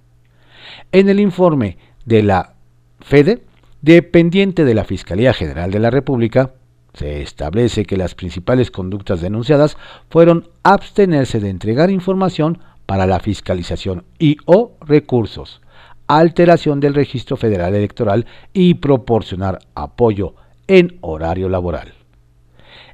En 0.91 1.08
el 1.08 1.20
informe 1.20 1.78
de 2.06 2.24
la 2.24 2.56
FEDE, 3.00 3.44
dependiente 3.82 4.65
de 4.65 4.74
la 4.74 4.84
Fiscalía 4.84 5.34
General 5.34 5.70
de 5.70 5.80
la 5.80 5.91
República, 5.91 6.54
se 6.96 7.22
establece 7.22 7.86
que 7.86 7.96
las 7.96 8.15
principales 8.15 8.72
conductas 8.72 9.22
denunciadas 9.22 9.78
fueron 10.10 10.50
abstenerse 10.63 11.39
de 11.39 11.50
entregar 11.50 11.91
información 11.91 12.58
para 12.88 13.06
la 13.06 13.20
fiscalización 13.20 14.04
y 14.17 14.38
o 14.46 14.74
recursos, 14.82 15.62
alteración 16.08 16.80
del 16.80 16.96
registro 16.96 17.38
federal 17.38 17.76
electoral 17.76 18.26
y 18.52 18.74
proporcionar 18.74 19.60
apoyo 19.76 20.34
en 20.72 20.98
horario 21.02 21.50
laboral. 21.50 21.96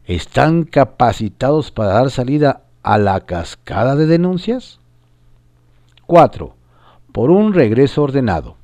¿Están 0.05 0.63
capacitados 0.63 1.69
para 1.69 1.93
dar 1.93 2.09
salida 2.09 2.63
a 2.81 2.97
la 2.97 3.19
cascada 3.19 3.95
de 3.95 4.07
denuncias? 4.07 4.79
4. 6.07 6.55
Por 7.11 7.29
un 7.29 7.53
regreso 7.53 8.01
ordenado. 8.01 8.55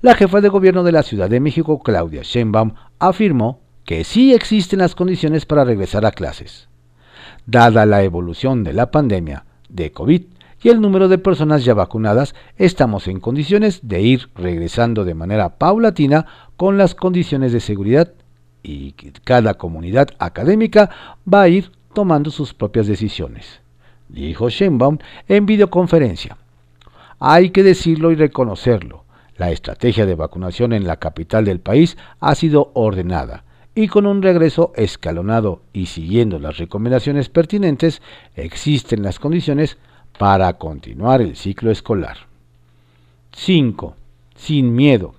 La 0.00 0.14
jefa 0.14 0.40
de 0.40 0.48
gobierno 0.48 0.84
de 0.84 0.92
la 0.92 1.02
Ciudad 1.02 1.28
de 1.28 1.40
México, 1.40 1.80
Claudia 1.80 2.22
Sheinbaum, 2.22 2.74
afirmó 3.00 3.58
que 3.84 4.04
sí 4.04 4.32
existen 4.32 4.78
las 4.78 4.94
condiciones 4.94 5.44
para 5.44 5.64
regresar 5.64 6.06
a 6.06 6.12
clases. 6.12 6.68
Dada 7.46 7.84
la 7.84 8.04
evolución 8.04 8.62
de 8.62 8.74
la 8.74 8.92
pandemia 8.92 9.44
de 9.68 9.90
COVID 9.90 10.22
y 10.62 10.68
el 10.68 10.80
número 10.80 11.08
de 11.08 11.18
personas 11.18 11.64
ya 11.64 11.74
vacunadas, 11.74 12.36
estamos 12.58 13.08
en 13.08 13.18
condiciones 13.18 13.80
de 13.82 14.02
ir 14.02 14.30
regresando 14.36 15.04
de 15.04 15.14
manera 15.14 15.58
paulatina 15.58 16.26
con 16.56 16.78
las 16.78 16.94
condiciones 16.94 17.52
de 17.52 17.58
seguridad 17.58 18.12
y 18.66 18.92
cada 19.22 19.54
comunidad 19.54 20.08
académica 20.18 20.90
va 21.32 21.42
a 21.42 21.48
ir 21.48 21.70
tomando 21.94 22.30
sus 22.30 22.52
propias 22.52 22.88
decisiones, 22.88 23.60
dijo 24.08 24.48
Sheinbaum 24.48 24.98
en 25.28 25.46
videoconferencia. 25.46 26.36
Hay 27.20 27.50
que 27.50 27.62
decirlo 27.62 28.10
y 28.10 28.16
reconocerlo. 28.16 29.04
La 29.36 29.52
estrategia 29.52 30.04
de 30.04 30.16
vacunación 30.16 30.72
en 30.72 30.86
la 30.86 30.96
capital 30.96 31.44
del 31.44 31.60
país 31.60 31.96
ha 32.20 32.34
sido 32.34 32.72
ordenada 32.74 33.44
y 33.74 33.86
con 33.88 34.06
un 34.06 34.22
regreso 34.22 34.72
escalonado 34.74 35.60
y 35.72 35.86
siguiendo 35.86 36.38
las 36.38 36.56
recomendaciones 36.56 37.28
pertinentes, 37.28 38.02
existen 38.34 39.02
las 39.02 39.20
condiciones 39.20 39.76
para 40.18 40.52
continuar 40.54 41.20
el 41.20 41.36
ciclo 41.36 41.70
escolar. 41.70 42.16
5. 43.32 43.94
Sin 44.34 44.74
miedo. 44.74 45.14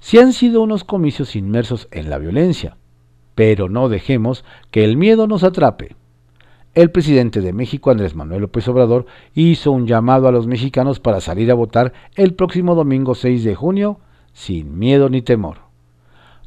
Si 0.00 0.18
han 0.18 0.32
sido 0.32 0.62
unos 0.62 0.82
comicios 0.82 1.36
inmersos 1.36 1.86
en 1.90 2.10
la 2.10 2.18
violencia, 2.18 2.76
pero 3.34 3.68
no 3.68 3.88
dejemos 3.88 4.44
que 4.70 4.84
el 4.84 4.96
miedo 4.96 5.26
nos 5.26 5.44
atrape. 5.44 5.94
El 6.74 6.90
presidente 6.90 7.40
de 7.40 7.52
México, 7.52 7.90
Andrés 7.90 8.14
Manuel 8.14 8.42
López 8.42 8.66
Obrador, 8.68 9.06
hizo 9.34 9.72
un 9.72 9.86
llamado 9.86 10.28
a 10.28 10.32
los 10.32 10.46
mexicanos 10.46 11.00
para 11.00 11.20
salir 11.20 11.50
a 11.50 11.54
votar 11.54 11.92
el 12.14 12.34
próximo 12.34 12.74
domingo 12.74 13.14
6 13.14 13.44
de 13.44 13.54
junio 13.54 14.00
sin 14.32 14.78
miedo 14.78 15.08
ni 15.08 15.22
temor. 15.22 15.58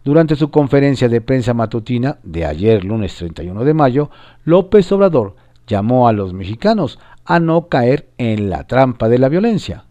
Durante 0.03 0.35
su 0.35 0.49
conferencia 0.49 1.07
de 1.07 1.21
prensa 1.21 1.53
matutina 1.53 2.19
de 2.23 2.45
ayer 2.45 2.83
lunes 2.83 3.15
31 3.15 3.63
de 3.63 3.73
mayo, 3.73 4.09
López 4.43 4.91
Obrador 4.91 5.35
llamó 5.67 6.07
a 6.07 6.13
los 6.13 6.33
mexicanos 6.33 6.99
a 7.25 7.39
no 7.39 7.67
caer 7.67 8.09
en 8.17 8.49
la 8.49 8.65
trampa 8.65 9.07
de 9.07 9.19
la 9.19 9.29
violencia 9.29 9.85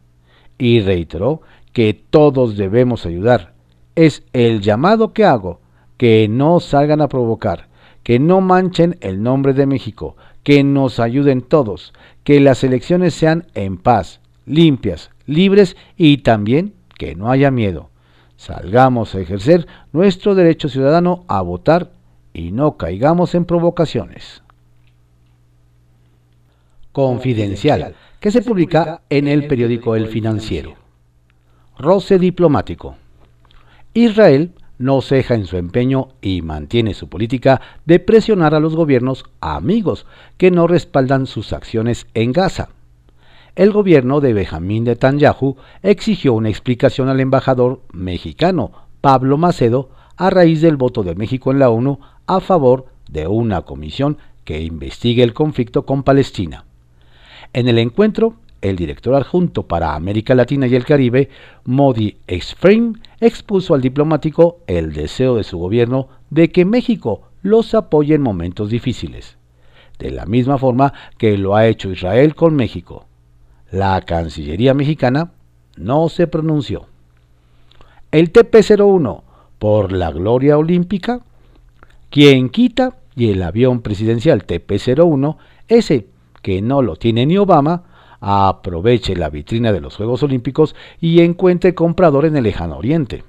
y 0.58 0.80
reiteró 0.80 1.40
que 1.72 1.94
todos 1.94 2.56
debemos 2.56 3.06
ayudar. 3.06 3.51
Es 3.94 4.22
el 4.32 4.60
llamado 4.60 5.12
que 5.12 5.24
hago, 5.24 5.60
que 5.96 6.26
no 6.28 6.60
salgan 6.60 7.00
a 7.00 7.08
provocar, 7.08 7.68
que 8.02 8.18
no 8.18 8.40
manchen 8.40 8.96
el 9.00 9.22
nombre 9.22 9.52
de 9.52 9.66
México, 9.66 10.16
que 10.42 10.64
nos 10.64 10.98
ayuden 10.98 11.42
todos, 11.42 11.92
que 12.24 12.40
las 12.40 12.64
elecciones 12.64 13.14
sean 13.14 13.46
en 13.54 13.76
paz, 13.76 14.20
limpias, 14.46 15.10
libres 15.26 15.76
y 15.96 16.18
también 16.18 16.74
que 16.98 17.14
no 17.14 17.30
haya 17.30 17.50
miedo. 17.50 17.90
Salgamos 18.36 19.14
a 19.14 19.20
ejercer 19.20 19.66
nuestro 19.92 20.34
derecho 20.34 20.68
ciudadano 20.68 21.24
a 21.28 21.42
votar 21.42 21.92
y 22.34 22.50
no 22.50 22.76
caigamos 22.76 23.34
en 23.34 23.44
provocaciones. 23.44 24.42
Confidencial, 26.92 27.94
que 28.20 28.30
se 28.30 28.42
publica 28.42 29.02
en 29.08 29.28
el 29.28 29.46
periódico 29.46 29.96
El 29.96 30.08
Financiero. 30.08 30.74
Roce 31.78 32.18
diplomático. 32.18 32.96
Israel 33.94 34.52
no 34.78 35.00
ceja 35.00 35.34
en 35.34 35.46
su 35.46 35.56
empeño 35.56 36.08
y 36.20 36.42
mantiene 36.42 36.94
su 36.94 37.08
política 37.08 37.60
de 37.84 37.98
presionar 38.00 38.54
a 38.54 38.60
los 38.60 38.74
gobiernos 38.74 39.24
amigos 39.40 40.06
que 40.38 40.50
no 40.50 40.66
respaldan 40.66 41.26
sus 41.26 41.52
acciones 41.52 42.06
en 42.14 42.32
Gaza 42.32 42.70
el 43.54 43.70
gobierno 43.70 44.20
de 44.20 44.32
Benjamín 44.32 44.84
Netanyahu 44.84 45.56
exigió 45.82 46.32
una 46.32 46.48
explicación 46.48 47.10
al 47.10 47.20
embajador 47.20 47.82
mexicano 47.92 48.72
Pablo 49.02 49.36
Macedo 49.36 49.90
a 50.16 50.30
raíz 50.30 50.62
del 50.62 50.76
voto 50.76 51.02
de 51.02 51.14
México 51.14 51.50
en 51.50 51.58
la 51.58 51.68
ONU 51.68 52.00
a 52.26 52.40
favor 52.40 52.86
de 53.10 53.26
una 53.26 53.62
comisión 53.62 54.16
que 54.44 54.62
investigue 54.62 55.22
el 55.22 55.34
conflicto 55.34 55.84
con 55.84 56.02
Palestina. 56.02 56.64
En 57.52 57.68
el 57.68 57.78
encuentro, 57.78 58.36
el 58.62 58.76
director 58.76 59.14
adjunto 59.14 59.64
para 59.64 59.94
América 59.94 60.34
Latina 60.34 60.66
y 60.66 60.74
el 60.74 60.86
Caribe, 60.86 61.28
Modi 61.64 62.16
Exframe, 62.26 62.94
expuso 63.20 63.74
al 63.74 63.82
diplomático 63.82 64.60
el 64.66 64.92
deseo 64.92 65.36
de 65.36 65.44
su 65.44 65.58
gobierno 65.58 66.08
de 66.30 66.50
que 66.50 66.64
México 66.64 67.22
los 67.42 67.74
apoye 67.74 68.14
en 68.14 68.22
momentos 68.22 68.70
difíciles, 68.70 69.36
de 69.98 70.12
la 70.12 70.24
misma 70.26 70.58
forma 70.58 70.94
que 71.18 71.36
lo 71.36 71.54
ha 71.56 71.66
hecho 71.66 71.90
Israel 71.90 72.34
con 72.34 72.54
México. 72.54 73.06
La 73.70 74.00
Cancillería 74.02 74.74
mexicana 74.74 75.32
no 75.76 76.08
se 76.08 76.26
pronunció. 76.26 76.86
El 78.10 78.32
TP-01 78.32 79.22
por 79.58 79.92
la 79.92 80.10
gloria 80.10 80.58
olímpica, 80.58 81.20
quien 82.10 82.48
quita 82.48 82.96
y 83.16 83.30
el 83.30 83.42
avión 83.42 83.80
presidencial 83.80 84.46
TP-01 84.46 85.36
ese 85.68 86.06
que 86.42 86.60
no 86.60 86.82
lo 86.82 86.96
tiene 86.96 87.24
ni 87.26 87.38
Obama, 87.38 87.84
aproveche 88.22 89.16
la 89.16 89.28
vitrina 89.28 89.72
de 89.72 89.80
los 89.80 89.96
Juegos 89.96 90.22
Olímpicos 90.22 90.76
y 91.00 91.20
encuentre 91.20 91.74
comprador 91.74 92.24
en 92.24 92.36
el 92.36 92.44
lejano 92.44 92.78
oriente. 92.78 93.24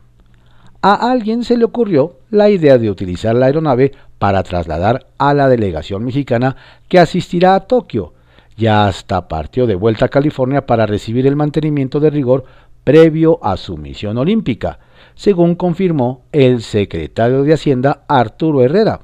A 0.83 1.11
alguien 1.11 1.43
se 1.43 1.57
le 1.57 1.65
ocurrió 1.65 2.17
la 2.29 2.49
idea 2.49 2.77
de 2.77 2.91
utilizar 2.91 3.35
la 3.35 3.47
aeronave 3.47 3.93
para 4.19 4.43
trasladar 4.43 5.07
a 5.17 5.33
la 5.33 5.49
delegación 5.49 6.03
mexicana 6.03 6.55
que 6.87 6.99
asistirá 6.99 7.55
a 7.55 7.61
Tokio 7.61 8.13
y 8.55 8.67
hasta 8.67 9.27
partió 9.27 9.65
de 9.65 9.75
vuelta 9.75 10.05
a 10.05 10.09
California 10.09 10.65
para 10.67 10.85
recibir 10.85 11.25
el 11.25 11.35
mantenimiento 11.35 11.99
de 11.99 12.11
rigor 12.11 12.45
previo 12.83 13.39
a 13.43 13.57
su 13.57 13.77
misión 13.77 14.17
olímpica, 14.17 14.77
según 15.15 15.55
confirmó 15.55 16.21
el 16.31 16.61
secretario 16.61 17.43
de 17.43 17.53
Hacienda 17.53 18.03
Arturo 18.07 18.61
Herrera. 18.61 18.99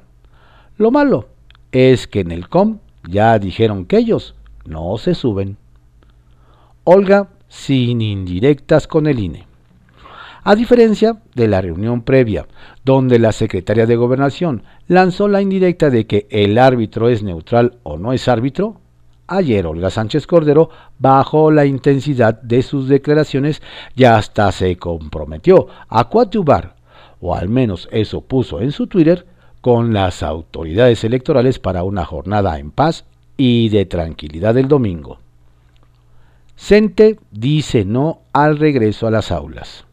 Lo 0.77 0.91
malo 0.91 1.29
es 1.71 2.07
que 2.07 2.19
en 2.19 2.31
el 2.31 2.47
COM 2.47 2.77
ya 3.07 3.39
dijeron 3.39 3.85
que 3.85 3.97
ellos 3.97 4.35
no 4.65 4.97
se 4.97 5.15
suben. 5.15 5.57
Olga 6.91 7.27
sin 7.49 8.01
indirectas 8.01 8.87
con 8.87 9.05
el 9.05 9.19
INE. 9.19 9.45
A 10.43 10.55
diferencia 10.55 11.21
de 11.35 11.47
la 11.47 11.61
reunión 11.61 12.01
previa, 12.01 12.47
donde 12.83 13.19
la 13.19 13.31
secretaria 13.31 13.85
de 13.85 13.95
Gobernación 13.95 14.63
lanzó 14.87 15.27
la 15.27 15.39
indirecta 15.39 15.91
de 15.91 16.07
que 16.07 16.25
el 16.31 16.57
árbitro 16.57 17.07
es 17.07 17.21
neutral 17.21 17.77
o 17.83 17.99
no 17.99 18.11
es 18.11 18.27
árbitro, 18.27 18.81
ayer 19.27 19.67
Olga 19.67 19.91
Sánchez 19.91 20.25
Cordero 20.25 20.71
bajó 20.97 21.51
la 21.51 21.67
intensidad 21.67 22.41
de 22.41 22.63
sus 22.63 22.89
declaraciones 22.89 23.61
y 23.95 24.05
hasta 24.05 24.51
se 24.51 24.75
comprometió 24.77 25.67
a 25.89 26.09
coadyuvar, 26.09 26.73
o 27.21 27.35
al 27.35 27.49
menos 27.49 27.87
eso 27.91 28.21
puso 28.21 28.61
en 28.61 28.71
su 28.71 28.87
Twitter, 28.87 29.27
con 29.61 29.93
las 29.93 30.23
autoridades 30.23 31.03
electorales 31.03 31.59
para 31.59 31.83
una 31.83 32.03
jornada 32.03 32.57
en 32.57 32.71
paz 32.71 33.05
y 33.37 33.69
de 33.69 33.85
tranquilidad 33.85 34.57
el 34.57 34.67
domingo. 34.67 35.19
Cente 36.61 37.17
dice 37.31 37.85
no 37.85 38.19
al 38.33 38.59
regreso 38.59 39.07
a 39.07 39.11
las 39.11 39.31
aulas. 39.31 39.85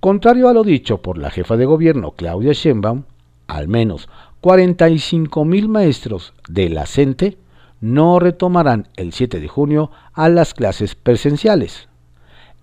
Contrario 0.00 0.48
a 0.48 0.54
lo 0.54 0.62
dicho 0.62 1.02
por 1.02 1.18
la 1.18 1.28
jefa 1.28 1.56
de 1.56 1.66
gobierno 1.66 2.12
Claudia 2.12 2.52
Sheinbaum, 2.52 3.02
al 3.48 3.68
menos 3.68 4.08
45 4.40 5.44
mil 5.44 5.68
maestros 5.68 6.34
de 6.48 6.70
la 6.70 6.86
CENTE 6.86 7.36
no 7.80 8.20
retomarán 8.20 8.88
el 8.96 9.12
7 9.12 9.40
de 9.40 9.48
junio 9.48 9.90
a 10.14 10.28
las 10.30 10.54
clases 10.54 10.94
presenciales. 10.94 11.88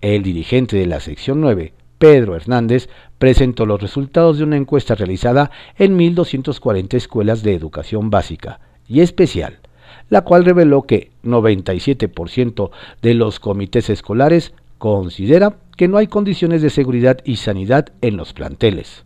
El 0.01 0.23
dirigente 0.23 0.77
de 0.77 0.87
la 0.87 1.01
sección 1.01 1.41
9, 1.41 1.73
Pedro 1.99 2.35
Hernández, 2.35 2.89
presentó 3.19 3.65
los 3.67 3.81
resultados 3.81 4.37
de 4.37 4.45
una 4.45 4.57
encuesta 4.57 4.95
realizada 4.95 5.51
en 5.77 5.99
1.240 5.99 6.95
escuelas 6.95 7.43
de 7.43 7.53
educación 7.53 8.09
básica 8.09 8.61
y 8.87 9.01
especial, 9.01 9.59
la 10.09 10.21
cual 10.21 10.45
reveló 10.45 10.83
que 10.83 11.11
97% 11.23 12.71
de 13.01 13.13
los 13.13 13.39
comités 13.39 13.89
escolares 13.89 14.53
considera 14.77 15.57
que 15.77 15.87
no 15.87 15.97
hay 15.97 16.07
condiciones 16.07 16.61
de 16.61 16.69
seguridad 16.69 17.19
y 17.23 17.37
sanidad 17.37 17.89
en 18.01 18.17
los 18.17 18.33
planteles. 18.33 19.05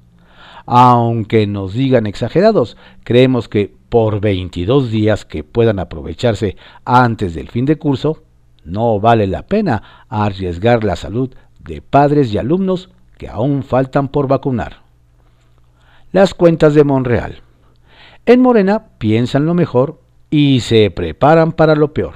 Aunque 0.65 1.45
nos 1.45 1.73
digan 1.73 2.07
exagerados, 2.07 2.77
creemos 3.03 3.49
que 3.49 3.73
por 3.89 4.21
22 4.21 4.89
días 4.89 5.25
que 5.25 5.43
puedan 5.43 5.79
aprovecharse 5.79 6.55
antes 6.85 7.35
del 7.35 7.49
fin 7.49 7.65
de 7.65 7.77
curso, 7.77 8.23
no 8.63 8.99
vale 8.99 9.27
la 9.27 9.45
pena 9.45 10.05
arriesgar 10.07 10.83
la 10.83 10.95
salud 10.95 11.31
de 11.59 11.81
padres 11.81 12.33
y 12.33 12.37
alumnos 12.37 12.89
que 13.17 13.27
aún 13.27 13.63
faltan 13.63 14.07
por 14.07 14.27
vacunar. 14.27 14.83
Las 16.11 16.33
cuentas 16.33 16.73
de 16.75 16.83
Monreal. 16.83 17.41
En 18.25 18.41
Morena 18.41 18.85
piensan 18.99 19.45
lo 19.45 19.53
mejor 19.53 19.99
y 20.33 20.61
se 20.61 20.89
preparan 20.89 21.51
para 21.51 21.75
lo 21.75 21.93
peor. 21.93 22.15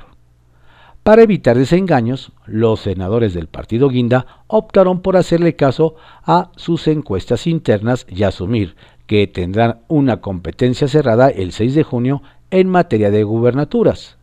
Para 1.03 1.21
evitar 1.21 1.55
desengaños, 1.55 2.31
los 2.47 2.79
senadores 2.79 3.35
del 3.35 3.45
partido 3.45 3.89
Guinda 3.89 4.25
optaron 4.47 5.03
por 5.03 5.17
hacerle 5.17 5.55
caso 5.55 5.93
a 6.23 6.49
sus 6.55 6.87
encuestas 6.87 7.45
internas 7.45 8.07
y 8.09 8.23
asumir 8.23 8.75
que 9.05 9.27
tendrán 9.27 9.81
una 9.87 10.19
competencia 10.19 10.87
cerrada 10.87 11.29
el 11.29 11.51
6 11.51 11.75
de 11.75 11.83
junio 11.83 12.23
en 12.49 12.69
materia 12.69 13.11
de 13.11 13.23
gubernaturas. 13.23 14.17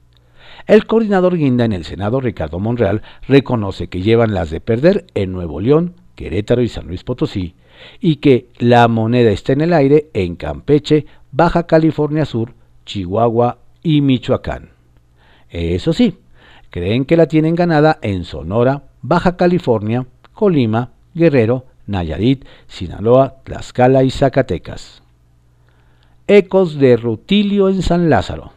El 0.67 0.87
coordinador 0.87 1.37
Guinda 1.37 1.65
en 1.65 1.73
el 1.73 1.85
Senado, 1.85 2.21
Ricardo 2.21 2.59
Monreal, 2.59 3.03
reconoce 3.29 3.87
que 3.87 4.03
llevan 4.03 4.35
las 4.35 4.51
de 4.51 4.61
perder 4.61 5.07
en 5.15 5.31
Nuevo 5.31 5.61
León, 5.61 5.95
Querétaro 6.17 6.63
y 6.63 6.69
San 6.69 6.89
Luis 6.89 7.05
Potosí, 7.05 7.55
y 8.01 8.17
que 8.17 8.49
la 8.59 8.89
moneda 8.89 9.31
está 9.31 9.53
en 9.53 9.61
el 9.61 9.73
aire 9.73 10.11
en 10.15 10.35
Campeche, 10.35 11.07
Baja 11.31 11.69
California 11.69 12.25
Sur, 12.25 12.55
Chihuahua 12.87 13.59
y 13.85 14.01
Michoacán. 14.01 14.71
Eso 15.49 15.93
sí, 15.93 16.19
creen 16.71 17.05
que 17.05 17.17
la 17.17 17.29
tienen 17.29 17.55
ganada 17.55 18.01
en 18.03 18.25
Sonora, 18.25 18.83
Baja 19.03 19.37
California, 19.37 20.05
Colima, 20.33 20.91
Guerrero, 21.15 21.67
Nayarit, 21.87 22.45
Sinaloa, 22.67 23.37
Tlaxcala 23.45 24.03
y 24.03 24.11
Zacatecas. 24.11 25.05
Ecos 26.27 26.79
de 26.79 26.97
Rutilio 26.97 27.69
en 27.69 27.83
San 27.83 28.11
Lázaro. 28.11 28.53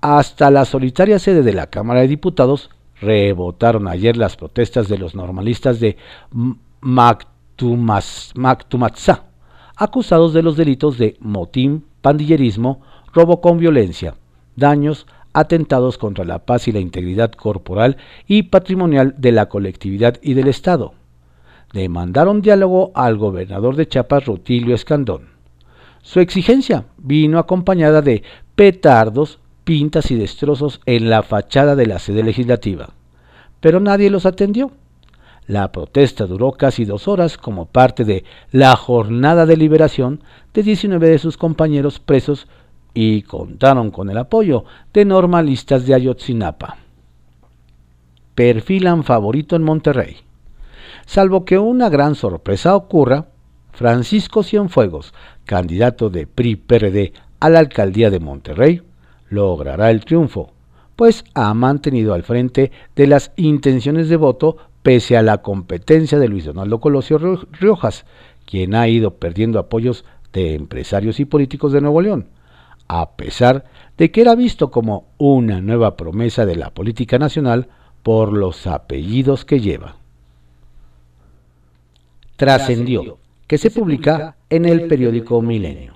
Hasta 0.00 0.50
la 0.50 0.64
solitaria 0.64 1.18
sede 1.18 1.42
de 1.42 1.52
la 1.52 1.66
Cámara 1.66 2.00
de 2.00 2.08
Diputados 2.08 2.70
rebotaron 3.00 3.88
ayer 3.88 4.16
las 4.16 4.36
protestas 4.36 4.88
de 4.88 4.96
los 4.98 5.14
normalistas 5.14 5.80
de 5.80 5.96
Mactumatzá, 6.80 8.32
acusados 9.76 10.32
de 10.32 10.42
los 10.42 10.56
delitos 10.56 10.98
de 10.98 11.16
motín, 11.20 11.84
pandillerismo, 12.00 12.80
robo 13.14 13.40
con 13.40 13.58
violencia, 13.58 14.14
daños, 14.56 15.06
atentados 15.32 15.98
contra 15.98 16.24
la 16.24 16.40
paz 16.40 16.68
y 16.68 16.72
la 16.72 16.80
integridad 16.80 17.32
corporal 17.32 17.96
y 18.26 18.44
patrimonial 18.44 19.14
de 19.18 19.32
la 19.32 19.48
colectividad 19.48 20.16
y 20.22 20.34
del 20.34 20.48
Estado. 20.48 20.94
Demandaron 21.72 22.40
diálogo 22.40 22.92
al 22.94 23.16
gobernador 23.16 23.74
de 23.76 23.88
Chiapas, 23.88 24.26
Rutilio 24.26 24.74
Escandón. 24.74 25.28
Su 26.02 26.20
exigencia 26.20 26.84
vino 26.98 27.38
acompañada 27.38 28.00
de 28.00 28.22
petardos, 28.54 29.40
pintas 29.64 30.10
y 30.10 30.16
destrozos 30.16 30.80
en 30.86 31.10
la 31.10 31.22
fachada 31.22 31.74
de 31.74 31.86
la 31.86 31.98
sede 31.98 32.22
legislativa, 32.22 32.90
pero 33.60 33.80
nadie 33.80 34.10
los 34.10 34.26
atendió. 34.26 34.70
La 35.46 35.72
protesta 35.72 36.26
duró 36.26 36.52
casi 36.52 36.84
dos 36.84 37.08
horas 37.08 37.36
como 37.38 37.66
parte 37.66 38.04
de 38.04 38.24
la 38.50 38.76
jornada 38.76 39.44
de 39.46 39.56
liberación 39.56 40.22
de 40.54 40.62
19 40.62 41.08
de 41.08 41.18
sus 41.18 41.36
compañeros 41.36 41.98
presos 41.98 42.46
y 42.94 43.22
contaron 43.22 43.90
con 43.90 44.08
el 44.08 44.16
apoyo 44.16 44.64
de 44.92 45.04
normalistas 45.04 45.84
de 45.84 45.94
Ayotzinapa. 45.94 46.78
Perfilan 48.36 49.02
favorito 49.02 49.56
en 49.56 49.62
Monterrey. 49.64 50.18
Salvo 51.04 51.44
que 51.44 51.58
una 51.58 51.88
gran 51.88 52.14
sorpresa 52.14 52.74
ocurra, 52.74 53.26
Francisco 53.72 54.44
Cienfuegos, 54.44 55.12
candidato 55.44 56.08
de 56.08 56.26
PRI-PRD 56.28 57.12
a 57.40 57.50
la 57.50 57.58
alcaldía 57.58 58.10
de 58.10 58.20
Monterrey, 58.20 58.82
logrará 59.28 59.90
el 59.90 60.04
triunfo, 60.04 60.52
pues 60.94 61.24
ha 61.34 61.52
mantenido 61.52 62.14
al 62.14 62.22
frente 62.22 62.70
de 62.94 63.08
las 63.08 63.32
intenciones 63.36 64.08
de 64.08 64.16
voto 64.16 64.56
pese 64.82 65.16
a 65.16 65.22
la 65.22 65.38
competencia 65.38 66.18
de 66.18 66.28
Luis 66.28 66.44
Donaldo 66.44 66.78
Colosio 66.80 67.18
Riojas, 67.18 68.04
quien 68.46 68.74
ha 68.74 68.86
ido 68.86 69.14
perdiendo 69.14 69.58
apoyos 69.58 70.04
de 70.32 70.54
empresarios 70.54 71.18
y 71.20 71.24
políticos 71.24 71.72
de 71.72 71.80
Nuevo 71.80 72.00
León 72.00 72.28
a 72.88 73.16
pesar 73.16 73.64
de 73.96 74.10
que 74.10 74.20
era 74.20 74.34
visto 74.34 74.70
como 74.70 75.06
una 75.18 75.60
nueva 75.60 75.96
promesa 75.96 76.46
de 76.46 76.56
la 76.56 76.70
política 76.70 77.18
nacional 77.18 77.68
por 78.02 78.32
los 78.32 78.66
apellidos 78.66 79.44
que 79.44 79.60
lleva. 79.60 79.96
Trascendió, 82.36 83.18
que 83.46 83.58
se 83.58 83.70
publica 83.70 84.36
en 84.50 84.64
el 84.64 84.86
periódico 84.88 85.40
Milenio. 85.40 85.94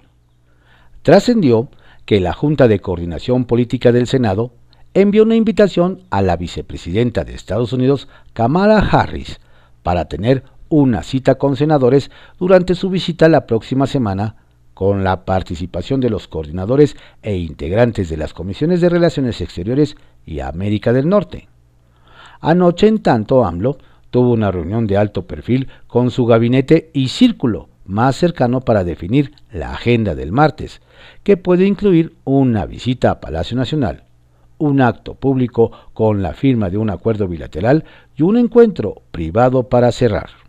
Trascendió 1.03 1.69
que 2.05 2.21
la 2.21 2.33
Junta 2.33 2.69
de 2.69 2.81
Coordinación 2.81 3.45
Política 3.45 3.93
del 3.93 4.07
Senado 4.07 4.53
envió 4.95 5.25
una 5.25 5.37
invitación 5.37 6.03
a 6.11 6.23
la 6.23 6.37
vicepresidenta 6.37 7.25
de 7.25 7.35
Estados 7.35 7.73
Unidos, 7.73 8.09
Kamala 8.33 8.79
Harris, 8.79 9.41
para 9.83 10.07
tener 10.07 10.45
una 10.69 11.03
cita 11.03 11.37
con 11.37 11.57
senadores 11.57 12.11
durante 12.39 12.75
su 12.75 12.91
visita 12.91 13.29
la 13.29 13.47
próxima 13.47 13.87
semana 13.87 14.37
con 14.79 15.03
la 15.03 15.25
participación 15.25 15.99
de 15.99 16.09
los 16.09 16.29
coordinadores 16.29 16.97
e 17.21 17.37
integrantes 17.37 18.09
de 18.09 18.17
las 18.17 18.33
comisiones 18.33 18.81
de 18.81 18.89
Relaciones 18.89 19.41
Exteriores 19.41 19.97
y 20.25 20.39
América 20.39 20.93
del 20.93 21.09
Norte. 21.09 21.49
Anoche, 22.41 22.87
en 22.87 23.01
tanto, 23.01 23.45
AMLO 23.45 23.79
tuvo 24.13 24.31
una 24.31 24.53
reunión 24.53 24.87
de 24.87 24.97
alto 24.97 25.27
perfil 25.27 25.67
con 25.89 26.13
su 26.13 26.27
gabinete 26.27 26.91
y 26.93 27.09
círculo 27.09 27.69
más 27.87 28.15
cercano 28.15 28.61
para 28.61 28.85
definir 28.85 29.33
la 29.51 29.73
agenda 29.73 30.15
del 30.15 30.31
martes, 30.31 30.81
que 31.25 31.37
puede 31.37 31.67
incluir 31.67 32.15
una 32.23 32.65
visita 32.65 33.11
a 33.11 33.21
Palacio 33.21 33.57
Nacional, 33.57 34.05
un 34.59 34.81
acto 34.81 35.17
público 35.17 35.73
con 35.93 36.23
la 36.23 36.35
firma 36.35 36.71
de 36.71 36.79
un 36.79 36.91
acuerdo 36.91 37.27
bilateral 37.27 37.83
y 38.15 38.23
un 38.23 38.37
encuentro 38.37 39.03
privado 39.11 39.69
para 39.69 39.91
cerrar 39.91 40.48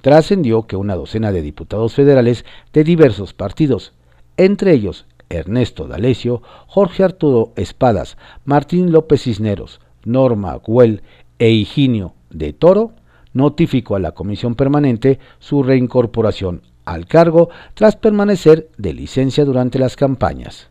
trascendió 0.00 0.66
que 0.66 0.76
una 0.76 0.94
docena 0.94 1.32
de 1.32 1.42
diputados 1.42 1.94
federales 1.94 2.44
de 2.72 2.84
diversos 2.84 3.34
partidos, 3.34 3.92
entre 4.36 4.72
ellos 4.72 5.06
Ernesto 5.28 5.86
D'Alessio, 5.86 6.42
Jorge 6.66 7.02
Arturo 7.02 7.52
Espadas, 7.56 8.16
Martín 8.44 8.92
López 8.92 9.22
Cisneros, 9.22 9.80
Norma 10.04 10.54
Güell 10.56 11.02
e 11.38 11.50
Higinio 11.50 12.14
de 12.30 12.52
Toro, 12.52 12.92
notificó 13.32 13.96
a 13.96 14.00
la 14.00 14.12
Comisión 14.12 14.54
Permanente 14.54 15.18
su 15.38 15.62
reincorporación 15.62 16.62
al 16.84 17.06
cargo 17.06 17.50
tras 17.74 17.96
permanecer 17.96 18.70
de 18.78 18.94
licencia 18.94 19.44
durante 19.44 19.78
las 19.78 19.96
campañas. 19.96 20.70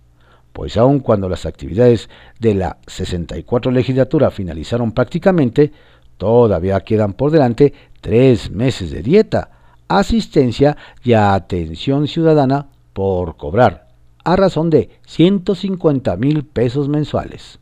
Pues 0.53 0.77
aun 0.77 0.99
cuando 0.99 1.27
las 1.27 1.45
actividades 1.45 2.09
de 2.39 2.55
la 2.55 2.77
64 2.87 3.71
legislatura 3.71 4.31
finalizaron 4.31 4.93
prácticamente, 4.93 5.73
todavía 6.17 6.81
quedan 6.81 7.13
por 7.13 7.31
delante 7.31 7.73
tres 8.01 8.51
meses 8.51 8.91
de 8.91 9.01
dieta, 9.01 9.49
asistencia 9.87 10.77
y 11.03 11.13
atención 11.13 12.07
ciudadana 12.07 12.67
por 12.93 13.37
cobrar, 13.37 13.87
a 14.23 14.35
razón 14.35 14.69
de 14.69 14.89
150 15.05 16.15
mil 16.17 16.45
pesos 16.45 16.89
mensuales. 16.89 17.59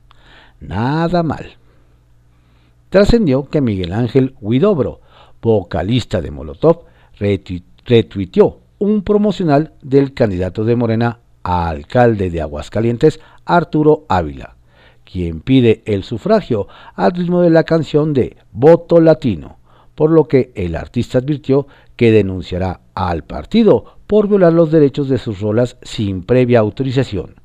Nada 0.59 1.23
mal. 1.23 1.57
Trascendió 2.89 3.45
que 3.45 3.59
Miguel 3.59 3.91
Ángel 3.91 4.35
Huidobro, 4.39 5.01
vocalista 5.41 6.21
de 6.21 6.31
Molotov, 6.31 6.85
retuiteó 7.85 8.59
un 8.79 9.03
promocional 9.03 9.73
del 9.81 10.13
candidato 10.13 10.63
de 10.63 10.75
Morena 10.75 11.19
a 11.41 11.69
alcalde 11.69 12.29
de 12.29 12.41
Aguascalientes, 12.41 13.19
Arturo 13.45 14.05
Ávila, 14.07 14.55
quien 15.03 15.41
pide 15.41 15.83
el 15.85 16.03
sufragio 16.03 16.67
al 16.95 17.11
ritmo 17.11 17.41
de 17.41 17.49
la 17.49 17.63
canción 17.63 18.13
de 18.13 18.37
Voto 18.51 18.99
Latino, 18.99 19.57
por 19.95 20.09
lo 20.09 20.27
que 20.27 20.51
el 20.55 20.75
artista 20.75 21.19
advirtió 21.19 21.67
que 21.95 22.11
denunciará 22.11 22.81
al 22.93 23.23
partido 23.23 23.97
por 24.07 24.27
violar 24.27 24.53
los 24.53 24.71
derechos 24.71 25.09
de 25.09 25.17
sus 25.17 25.39
rolas 25.39 25.77
sin 25.81 26.23
previa 26.23 26.59
autorización. 26.59 27.35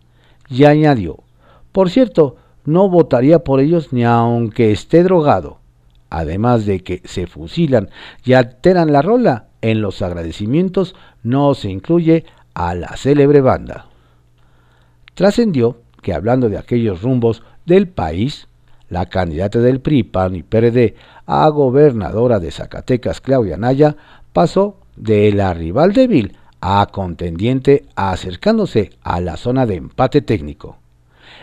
Y 0.49 0.65
añadió, 0.65 1.25
por 1.73 1.91
cierto, 1.91 2.37
no 2.65 2.89
votaría 2.89 3.41
por 3.41 3.61
ellos 3.61 3.93
ni 3.93 4.05
aunque 4.05 4.73
esté 4.73 5.03
drogado, 5.03 5.59
además 6.11 6.67
de 6.67 6.81
que 6.81 7.03
se 7.05 7.27
fusilan 7.27 7.91
y 8.25 8.35
alteran 8.35 8.93
la 8.93 9.03
rola, 9.03 9.49
en 9.61 9.81
los 9.81 10.03
agradecimientos 10.03 10.95
no 11.23 11.55
se 11.55 11.71
incluye 11.71 12.25
a 12.55 12.75
la 12.75 12.97
célebre 12.97 13.41
banda. 13.41 13.87
Trascendió 15.15 15.79
que 16.03 16.15
hablando 16.15 16.49
de 16.49 16.59
aquellos 16.59 17.03
rumbos 17.03 17.43
del 17.67 17.89
país, 17.89 18.49
la 18.89 19.07
candidata 19.07 19.59
del 19.61 19.81
PRI, 19.81 20.05
PAN 20.05 20.37
y 20.37 20.43
PRD 20.43 20.95
a 21.27 21.49
gobernadora 21.49 22.39
de 22.41 22.51
Zacatecas, 22.51 23.21
Claudia 23.21 23.57
Naya, 23.57 23.97
pasó 24.33 24.79
de 24.97 25.33
la 25.33 25.55
rival 25.55 25.93
débil 25.93 26.37
a 26.61 26.87
contendiente 26.91 27.85
acercándose 27.95 28.91
a 29.03 29.21
la 29.21 29.37
zona 29.37 29.67
de 29.67 29.77
empate 29.77 30.23
técnico, 30.23 30.79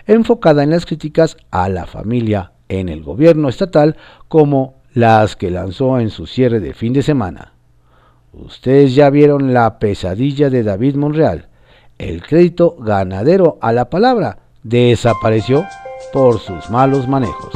enfocada 0.07 0.63
en 0.63 0.71
las 0.71 0.85
críticas 0.85 1.37
a 1.51 1.69
la 1.69 1.85
familia 1.85 2.51
en 2.67 2.89
el 2.89 3.03
gobierno 3.03 3.47
estatal 3.47 3.95
como 4.27 4.75
las 4.93 5.35
que 5.35 5.51
lanzó 5.51 5.99
en 5.99 6.09
su 6.09 6.25
cierre 6.25 6.59
de 6.59 6.73
fin 6.73 6.93
de 6.93 7.03
semana. 7.03 7.53
Ustedes 8.33 8.95
ya 8.95 9.09
vieron 9.09 9.53
la 9.53 9.79
pesadilla 9.79 10.49
de 10.49 10.63
David 10.63 10.95
Monreal. 10.95 11.47
El 11.97 12.21
crédito 12.21 12.75
ganadero 12.79 13.57
a 13.61 13.71
la 13.71 13.89
palabra 13.89 14.39
desapareció 14.65 15.63
por 16.11 16.39
sus 16.39 16.71
malos 16.71 17.07
manejos. 17.07 17.53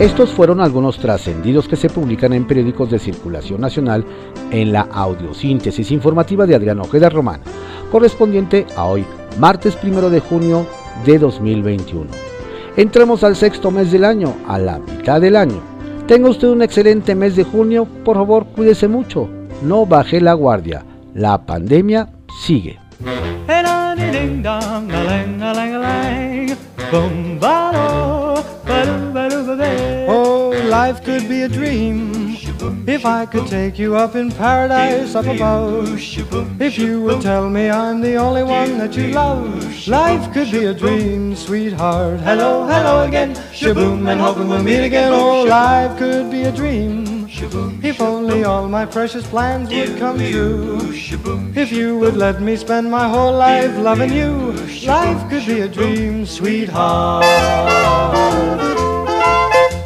Estos 0.00 0.30
fueron 0.30 0.60
algunos 0.60 0.98
trascendidos 0.98 1.68
que 1.68 1.76
se 1.76 1.88
publican 1.88 2.32
en 2.32 2.44
periódicos 2.44 2.90
de 2.90 2.98
circulación 2.98 3.60
nacional 3.60 4.04
en 4.50 4.72
la 4.72 4.80
audiosíntesis 4.80 5.92
informativa 5.92 6.44
de 6.44 6.56
Adrián 6.56 6.80
Ojeda 6.80 7.08
Román, 7.08 7.40
correspondiente 7.90 8.66
a 8.76 8.84
hoy, 8.84 9.04
martes 9.38 9.78
1 9.80 10.10
de 10.10 10.20
junio 10.20 10.66
de 11.06 11.20
2021. 11.20 12.06
Entramos 12.76 13.22
al 13.22 13.36
sexto 13.36 13.70
mes 13.70 13.92
del 13.92 14.04
año, 14.04 14.34
a 14.48 14.58
la 14.58 14.80
mitad 14.80 15.20
del 15.20 15.36
año. 15.36 15.60
Tenga 16.08 16.30
usted 16.30 16.48
un 16.48 16.62
excelente 16.62 17.14
mes 17.14 17.36
de 17.36 17.44
junio, 17.44 17.86
por 18.04 18.16
favor 18.16 18.46
cuídese 18.46 18.88
mucho, 18.88 19.28
no 19.62 19.86
baje 19.86 20.20
la 20.20 20.32
guardia, 20.32 20.84
la 21.18 21.36
pandemia 21.38 22.08
sigue. 22.44 22.78
Oh, 30.10 30.52
life 30.70 31.04
could 31.04 31.28
be 31.28 31.42
a 31.42 31.48
dream 31.48 32.36
if 32.86 33.04
I 33.04 33.26
could 33.26 33.46
take 33.46 33.78
you 33.78 33.96
up 33.96 34.14
in 34.14 34.30
paradise 34.30 35.14
up 35.14 35.26
above. 35.26 36.00
If 36.60 36.78
you 36.78 37.02
would 37.02 37.20
tell 37.20 37.50
me 37.50 37.68
I'm 37.68 38.00
the 38.00 38.16
only 38.16 38.44
one 38.44 38.78
that 38.78 38.96
you 38.96 39.08
love, 39.08 39.88
life 39.88 40.32
could 40.32 40.50
be 40.50 40.66
a 40.66 40.74
dream, 40.74 41.34
sweetheart. 41.34 42.20
Hello, 42.20 42.66
hello 42.66 43.04
again, 43.06 43.34
shaboom, 43.52 44.08
and 44.08 44.20
hoping 44.20 44.48
we'll 44.48 44.62
meet 44.62 44.84
again. 44.84 45.12
Oh, 45.12 45.42
life 45.42 45.98
could 45.98 46.30
be 46.30 46.44
a 46.44 46.52
dream. 46.52 47.17
If 47.30 48.00
only 48.00 48.44
all 48.44 48.68
my 48.68 48.86
precious 48.86 49.26
plans 49.26 49.68
would 49.68 49.98
come 49.98 50.16
true. 50.16 50.78
If 51.54 51.70
you 51.70 51.98
would 51.98 52.16
let 52.16 52.40
me 52.40 52.56
spend 52.56 52.90
my 52.90 53.06
whole 53.06 53.36
life 53.36 53.76
loving 53.76 54.12
you, 54.12 54.52
life 54.86 55.28
could 55.28 55.44
be 55.44 55.60
a 55.60 55.68
dream, 55.68 56.24
sweetheart. 56.24 57.26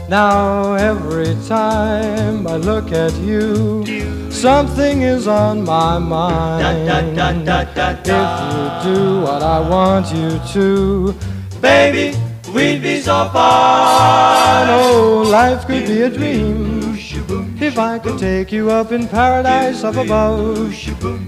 Now 0.09 0.75
every 0.75 1.35
time 1.49 2.47
I 2.47 2.57
look 2.59 2.93
at 2.93 3.13
you, 3.17 4.31
something 4.31 5.03
is 5.03 5.27
on 5.27 5.65
my 5.65 5.99
mind. 5.99 6.87
If 6.87 8.07
you 8.07 8.95
do 8.95 9.21
what 9.23 9.43
I 9.43 9.59
want 9.69 10.15
you 10.15 10.39
to, 10.53 11.13
baby, 11.61 12.17
we'd 12.55 12.83
be 12.83 13.01
so 13.01 13.29
fine. 13.33 14.69
Oh, 14.69 15.25
life 15.29 15.67
could 15.67 15.87
be 15.87 16.03
a 16.03 16.09
dream 16.09 16.82
if 17.63 17.79
I 17.79 18.01
could 18.01 18.19
take 18.19 18.51
you 18.51 18.73
up 18.73 18.91
in 18.91 19.07
paradise 19.07 19.85
up 19.85 19.95
above, 19.95 20.75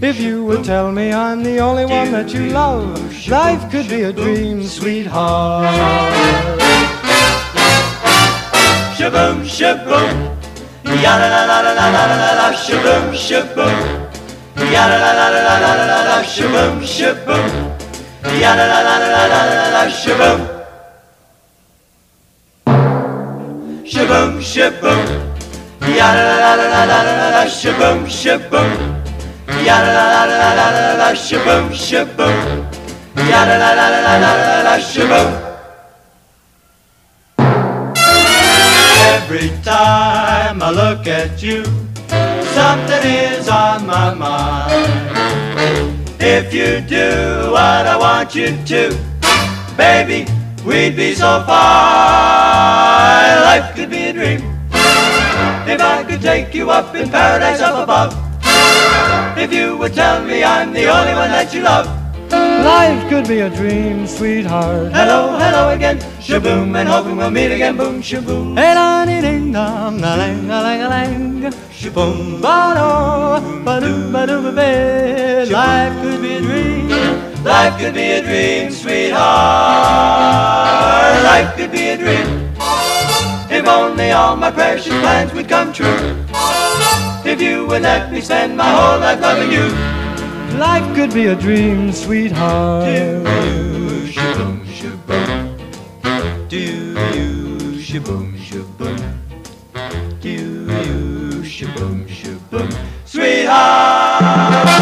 if 0.02 0.18
you 0.18 0.44
would 0.44 0.64
tell 0.64 0.90
me 0.90 1.12
I'm 1.12 1.44
the 1.44 1.60
only 1.60 1.86
one 1.86 2.10
that 2.10 2.34
you 2.34 2.48
love, 2.48 2.98
life 3.28 3.70
could 3.70 3.88
be 3.88 4.02
a 4.02 4.12
dream, 4.12 4.64
sweetheart. 4.64 5.72
Shaboom, 8.96 9.44
shaboom, 9.46 10.36
yada 11.02 11.28
la 11.34 11.44
la 11.46 11.60
la 11.60 11.72
la 11.72 11.86
la 11.94 12.04
la 12.22 12.30
la, 12.34 12.52
shaboom, 12.52 13.14
shaboom, 13.14 13.78
yada 14.72 14.98
la 15.04 15.12
la 15.14 15.28
la 15.30 15.42
la 15.46 15.54
la 15.62 15.84
la 15.86 15.98
la, 16.08 16.22
shaboom, 16.24 16.82
shaboom, 16.82 17.50
yada 18.40 18.66
la 18.72 18.80
la 18.82 18.94
la 18.98 19.08
la 19.14 19.26
la 19.30 19.40
la 19.54 19.68
la, 19.70 19.84
shaboom, 19.88 20.40
shaboom, 23.86 24.42
shaboom. 24.42 25.33
Ya 25.86 26.14
la 26.14 26.24
la 26.40 26.54
la 26.56 26.84
la 26.88 27.28
la 27.30 27.44
shaboom 27.46 28.06
shaboom. 28.08 28.70
Ya 29.66 29.76
la 29.84 29.92
la 29.92 30.24
la 30.24 30.48
la 30.56 30.94
la 30.96 31.14
shaboom 31.14 31.68
shaboom. 31.72 32.64
Ya 33.28 33.44
la 33.44 33.56
la 33.58 33.74
la 33.74 33.88
la 33.92 34.16
la 34.16 34.32
la 34.32 34.62
la 34.64 34.78
shaboom. 34.80 35.30
Every 39.12 39.50
time 39.62 40.62
I 40.62 40.70
look 40.70 41.06
at 41.06 41.42
you, 41.42 41.64
something 42.56 43.04
is 43.04 43.46
on 43.50 43.86
my 43.86 44.14
mind. 44.14 46.00
If 46.18 46.54
you 46.54 46.80
do 46.80 47.50
what 47.52 47.86
I 47.86 47.96
want 47.98 48.34
you 48.34 48.56
to, 48.72 48.96
baby, 49.76 50.24
we'd 50.64 50.96
be 50.96 51.14
so 51.14 51.44
fine. 51.44 53.36
Life 53.44 53.74
could 53.76 53.90
be 53.90 54.04
a 54.04 54.12
dream 54.14 54.53
if 55.74 55.80
I 55.80 56.04
could 56.04 56.22
take 56.22 56.54
you 56.54 56.70
up 56.70 56.94
in 56.94 57.10
paradise 57.10 57.60
up 57.60 57.82
above. 57.82 58.14
If 59.36 59.52
you 59.52 59.76
would 59.76 59.94
tell 59.94 60.24
me 60.24 60.44
I'm 60.44 60.72
the 60.72 60.86
only 60.86 61.14
one 61.14 61.30
that 61.30 61.52
you 61.52 61.62
love. 61.62 61.86
Life 62.30 63.08
could 63.10 63.26
be 63.28 63.40
a 63.40 63.50
dream, 63.50 64.06
sweetheart. 64.06 64.92
Hello, 64.92 65.36
hello 65.36 65.70
again, 65.70 65.98
shaboom, 66.26 66.76
and 66.78 66.88
hoping 66.88 67.16
we'll 67.16 67.30
meet 67.30 67.52
again, 67.52 67.76
boom, 67.76 68.00
shaboom. 68.00 68.56
Hey, 68.56 68.74
la, 68.74 69.04
dee, 69.04 69.20
ding, 69.20 69.52
dong, 69.52 69.98
la, 69.98 70.14
lang, 70.14 70.48
la, 70.48 70.60
lang, 70.62 70.80
la, 70.80 70.88
lang, 70.88 71.52
shaboom, 71.70 72.40
ba, 72.40 72.74
do, 72.78 72.88
ba, 73.64 73.80
do, 73.80 74.12
ba, 74.12 74.26
do, 74.26 74.42
ba, 74.42 74.52
ba. 74.58 75.44
Life 75.50 75.94
could 76.02 76.22
be 76.22 76.34
a 76.36 76.40
dream. 76.40 76.88
Life 77.44 77.78
could 77.78 77.94
be 77.94 78.06
a 78.18 78.22
dream, 78.22 78.70
sweetheart. 78.70 79.22
Life 81.30 81.56
could 81.56 81.72
be 81.72 81.88
a 81.88 81.96
dream. 81.98 82.33
If 83.64 83.70
only 83.70 84.10
all 84.10 84.36
my 84.36 84.50
precious 84.50 84.92
plans 85.00 85.32
would 85.32 85.48
come 85.48 85.72
true. 85.72 85.86
If 87.24 87.40
you 87.40 87.66
would 87.66 87.80
let 87.80 88.12
me 88.12 88.20
spend 88.20 88.58
my 88.58 88.68
whole 88.68 89.00
life 89.00 89.22
loving 89.22 89.50
you. 89.50 89.70
Life 90.58 90.94
could 90.94 91.14
be 91.14 91.28
a 91.28 91.34
dream, 91.34 91.90
sweetheart. 91.90 92.84
Do 92.84 92.92
you 92.92 93.22
shaboom 94.12 94.66
shaboom? 94.66 95.56
Do 96.50 96.58
you 96.58 97.46
shaboom 97.80 98.36
shaboom? 98.36 99.00
Do 100.20 100.28
you 100.28 101.40
shaboom 101.40 102.06
shaboom? 102.06 102.70
Sweetheart. 103.06 104.73